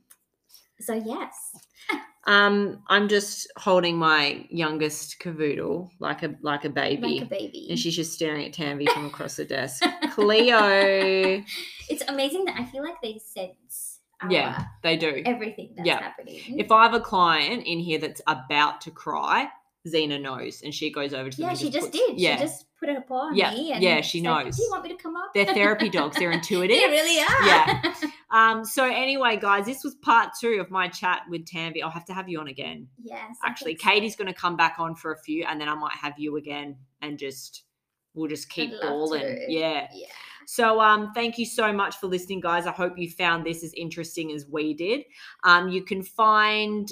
so 0.80 0.94
yes. 0.94 1.56
Um, 2.26 2.82
I'm 2.88 3.10
just 3.10 3.52
holding 3.58 3.98
my 3.98 4.46
youngest 4.50 5.20
cavoodle 5.20 5.90
like 6.00 6.24
a 6.24 6.36
like 6.42 6.64
a 6.64 6.70
baby. 6.70 7.20
Like 7.20 7.22
a 7.24 7.26
baby. 7.26 7.68
And 7.70 7.78
she's 7.78 7.96
just 7.96 8.14
staring 8.14 8.46
at 8.46 8.54
Tanvi 8.54 8.90
from 8.90 9.06
across 9.08 9.36
the 9.36 9.46
desk. 9.46 9.84
Cleo. 10.12 11.44
it's 11.90 12.04
amazing 12.08 12.46
that 12.46 12.56
I 12.60 12.66
feel 12.66 12.84
like 12.84 12.96
they 13.02 13.20
sense 13.20 14.00
Yeah, 14.30 14.64
they 14.84 14.96
do. 14.96 15.22
everything 15.26 15.74
that's 15.76 15.86
Yeah. 15.88 16.02
happening. 16.02 16.40
If 16.60 16.72
I 16.72 16.84
have 16.84 16.94
a 16.94 17.02
client 17.02 17.64
in 17.66 17.80
here 17.80 18.00
that's 18.00 18.22
about 18.28 18.80
to 18.82 18.92
cry, 18.92 19.50
Zena 19.88 20.18
knows 20.18 20.62
and 20.64 20.74
she 20.74 20.92
goes 20.92 21.14
over 21.14 21.30
to 21.30 21.38
them. 21.38 21.50
yeah, 21.50 21.56
she 21.56 21.70
just 21.70 21.88
puts- 21.92 21.98
did. 21.98 22.20
Yeah. 22.20 22.38
She 22.38 22.44
just 22.44 22.66
put 22.86 22.94
her 22.96 23.02
paw 23.02 23.32
Yeah, 23.34 23.52
me. 23.52 23.74
Yeah, 23.80 24.02
she 24.02 24.22
knows. 24.22 24.58
Do 24.58 24.64
you 24.64 24.70
want 24.72 24.84
me 24.84 24.90
to 24.90 24.96
come 25.02 25.16
up? 25.16 25.32
They're 25.34 25.46
therapy 25.54 25.90
dogs. 25.90 26.18
They're 26.18 26.32
intuitive. 26.32 26.78
they 26.78 26.86
really 26.88 27.20
are. 27.22 27.46
Yeah. 27.46 27.94
Um, 28.34 28.66
so 28.66 28.86
anyway, 28.86 29.38
guys, 29.40 29.66
this 29.68 29.84
was 29.84 29.94
part 29.94 30.30
two 30.42 30.58
of 30.60 30.72
my 30.72 30.88
chat 30.88 31.22
with 31.30 31.46
Tanvi. 31.46 31.84
I'll 31.84 31.92
have 31.92 32.06
to 32.06 32.16
have 32.16 32.28
you 32.28 32.40
on 32.40 32.48
again. 32.48 32.88
yes. 33.04 33.36
Actually, 33.46 33.78
so. 33.78 33.88
Katie's 33.88 34.16
going 34.16 34.26
to 34.28 34.34
come 34.34 34.58
back 34.58 34.78
on 34.80 34.96
for 34.96 35.12
a 35.12 35.18
few, 35.20 35.46
and 35.48 35.62
then 35.62 35.70
I 35.70 35.76
might 35.76 35.94
have 35.94 36.18
you 36.18 36.38
again, 36.38 36.76
and 37.04 37.20
just 37.20 37.62
we'll 38.16 38.28
just 38.28 38.50
keep 38.50 38.72
balling. 38.82 39.22
to. 39.22 39.46
Yeah. 39.48 39.88
Yeah. 39.94 40.08
So 40.48 40.82
um, 40.82 41.12
thank 41.14 41.38
you 41.38 41.46
so 41.46 41.72
much 41.72 41.98
for 41.98 42.08
listening, 42.08 42.40
guys. 42.40 42.66
I 42.66 42.72
hope 42.72 42.98
you 42.98 43.08
found 43.08 43.46
this 43.46 43.64
as 43.64 43.72
interesting 43.76 44.32
as 44.32 44.48
we 44.50 44.74
did. 44.74 45.04
Um, 45.44 45.70
you 45.70 45.84
can 45.84 46.02
find 46.02 46.92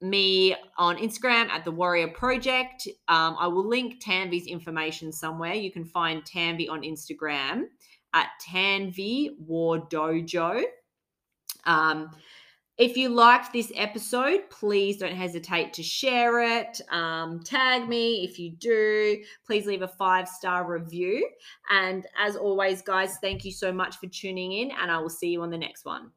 me 0.00 0.54
on 0.78 0.96
Instagram 0.96 1.48
at 1.48 1.64
the 1.64 1.70
Warrior 1.70 2.08
Project. 2.08 2.88
Um, 3.08 3.36
I 3.38 3.46
will 3.46 3.66
link 3.66 4.02
Tanvi's 4.02 4.46
information 4.46 5.12
somewhere. 5.12 5.54
You 5.54 5.70
can 5.70 5.84
find 5.84 6.24
Tanvi 6.24 6.70
on 6.70 6.82
Instagram 6.82 7.64
at 8.14 8.28
Tanvi 8.48 9.38
War 9.38 9.86
Dojo. 9.88 10.62
Um, 11.64 12.10
if 12.78 12.96
you 12.96 13.10
liked 13.10 13.52
this 13.52 13.70
episode, 13.76 14.48
please 14.48 14.96
don't 14.96 15.14
hesitate 15.14 15.74
to 15.74 15.82
share 15.82 16.40
it. 16.40 16.80
Um, 16.90 17.40
tag 17.40 17.86
me 17.86 18.24
if 18.24 18.38
you 18.38 18.52
do. 18.52 19.22
Please 19.46 19.66
leave 19.66 19.82
a 19.82 19.88
five 19.88 20.26
star 20.26 20.66
review. 20.66 21.28
And 21.70 22.06
as 22.18 22.36
always, 22.36 22.80
guys, 22.80 23.18
thank 23.20 23.44
you 23.44 23.52
so 23.52 23.70
much 23.70 23.96
for 23.96 24.06
tuning 24.06 24.52
in, 24.52 24.70
and 24.70 24.90
I 24.90 24.98
will 24.98 25.10
see 25.10 25.28
you 25.28 25.42
on 25.42 25.50
the 25.50 25.58
next 25.58 25.84
one. 25.84 26.10